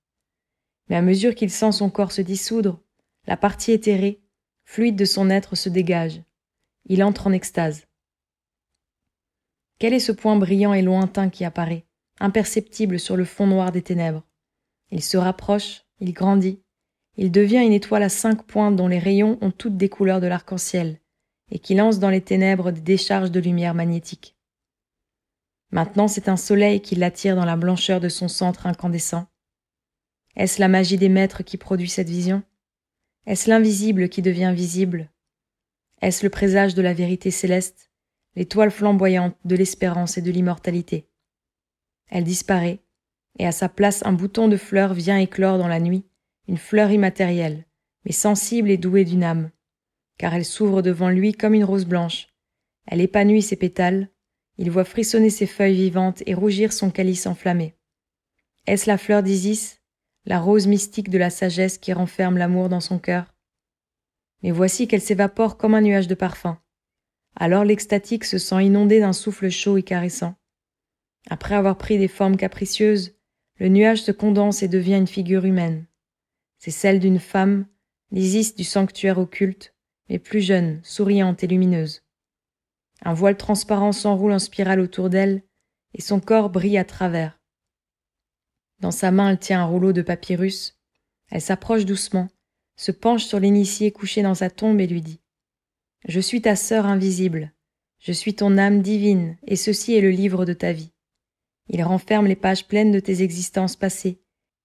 [0.88, 2.80] Mais à mesure qu'il sent son corps se dissoudre,
[3.26, 4.20] la partie éthérée,
[4.64, 6.22] fluide de son être, se dégage.
[6.86, 7.86] Il entre en extase.
[9.78, 11.84] Quel est ce point brillant et lointain qui apparaît,
[12.20, 14.24] imperceptible sur le fond noir des ténèbres?
[14.90, 16.60] Il se rapproche, il grandit,
[17.16, 20.26] il devient une étoile à cinq pointes dont les rayons ont toutes des couleurs de
[20.26, 21.00] l'arc-en-ciel,
[21.50, 24.36] et qui lance dans les ténèbres des décharges de lumière magnétique.
[25.70, 29.26] Maintenant c'est un soleil qui l'attire dans la blancheur de son centre incandescent.
[30.36, 32.42] Est-ce la magie des maîtres qui produit cette vision?
[33.26, 35.10] Est-ce l'invisible qui devient visible?
[36.02, 37.90] Est-ce le présage de la vérité céleste,
[38.36, 41.08] l'étoile flamboyante de l'espérance et de l'immortalité?
[42.10, 42.80] Elle disparaît,
[43.38, 46.04] et à sa place un bouton de fleur vient éclore dans la nuit,
[46.48, 47.64] une fleur immatérielle,
[48.04, 49.50] mais sensible et douée d'une âme,
[50.18, 52.28] car elle s'ouvre devant lui comme une rose blanche.
[52.86, 54.10] Elle épanouit ses pétales,
[54.58, 57.74] il voit frissonner ses feuilles vivantes et rougir son calice enflammé.
[58.66, 59.80] Est-ce la fleur d'Isis,
[60.26, 63.34] la rose mystique de la sagesse qui renferme l'amour dans son cœur
[64.42, 66.58] Mais voici qu'elle s'évapore comme un nuage de parfum.
[67.36, 70.36] Alors l'extatique se sent inondé d'un souffle chaud et caressant.
[71.30, 73.16] Après avoir pris des formes capricieuses,
[73.58, 75.86] le nuage se condense et devient une figure humaine.
[76.58, 77.66] C'est celle d'une femme,
[78.10, 79.74] l'Isis du sanctuaire occulte,
[80.08, 82.02] mais plus jeune, souriante et lumineuse.
[83.02, 85.42] Un voile transparent s'enroule en spirale autour d'elle,
[85.94, 87.38] et son corps brille à travers.
[88.84, 90.78] Dans sa main, elle tient un rouleau de papyrus.
[91.30, 92.28] Elle s'approche doucement,
[92.76, 95.22] se penche sur l'initié couché dans sa tombe et lui dit
[96.06, 97.54] Je suis ta sœur invisible,
[97.98, 100.92] je suis ton âme divine, et ceci est le livre de ta vie.
[101.70, 104.20] Il renferme les pages pleines de tes existences passées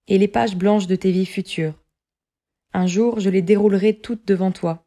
[0.06, 1.82] et les pages blanches de tes vies futures.
[2.74, 4.86] Un jour, je les déroulerai toutes devant toi.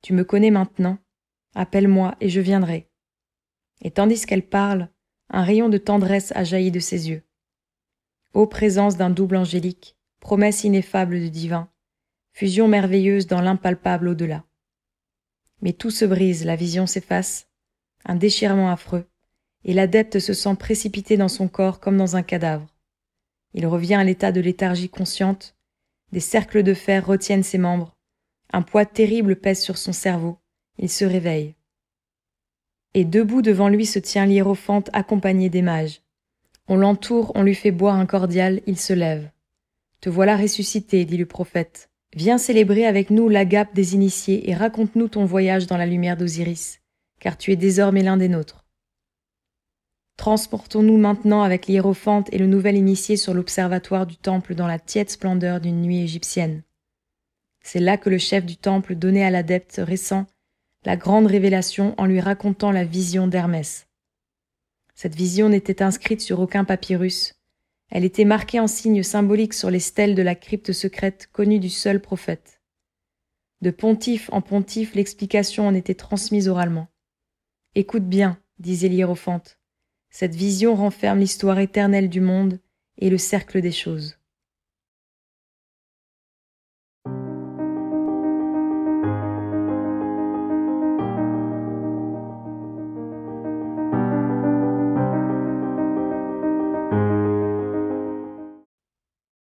[0.00, 0.98] Tu me connais maintenant,
[1.56, 2.88] Appelle-moi et je viendrai.
[3.82, 4.90] Et tandis qu'elle parle,
[5.28, 7.24] un rayon de tendresse a jailli de ses yeux.
[8.34, 11.70] Ô présence d'un double angélique, promesse ineffable de divin,
[12.32, 14.44] fusion merveilleuse dans l'impalpable au-delà.
[15.62, 17.48] Mais tout se brise, la vision s'efface,
[18.04, 19.06] un déchirement affreux,
[19.64, 22.68] et l'adepte se sent précipité dans son corps comme dans un cadavre.
[23.54, 25.56] Il revient à l'état de léthargie consciente,
[26.12, 27.96] des cercles de fer retiennent ses membres,
[28.52, 30.38] un poids terrible pèse sur son cerveau,
[30.78, 31.54] il se réveille.
[32.94, 36.02] Et debout devant lui se tient l'hiérophante accompagné des mages.
[36.68, 39.30] On l'entoure, on lui fait boire un cordial, il se lève.
[40.00, 41.90] Te voilà ressuscité, dit le prophète.
[42.14, 46.80] Viens célébrer avec nous l'agape des initiés et raconte-nous ton voyage dans la lumière d'Osiris,
[47.20, 48.64] car tu es désormais l'un des nôtres.
[50.18, 55.10] Transportons-nous maintenant avec l'hiérophante et le nouvel initié sur l'observatoire du temple dans la tiède
[55.10, 56.62] splendeur d'une nuit égyptienne.
[57.62, 60.26] C'est là que le chef du temple donnait à l'adepte récent
[60.84, 63.87] la grande révélation en lui racontant la vision d'Hermès.
[65.00, 67.36] Cette vision n'était inscrite sur aucun papyrus.
[67.88, 71.70] Elle était marquée en signes symboliques sur les stèles de la crypte secrète connue du
[71.70, 72.60] seul prophète.
[73.60, 76.88] De pontife en pontife, l'explication en était transmise oralement.
[77.76, 79.60] Écoute bien, disait l'hiérophante.
[80.10, 82.58] Cette vision renferme l'histoire éternelle du monde
[82.96, 84.17] et le cercle des choses.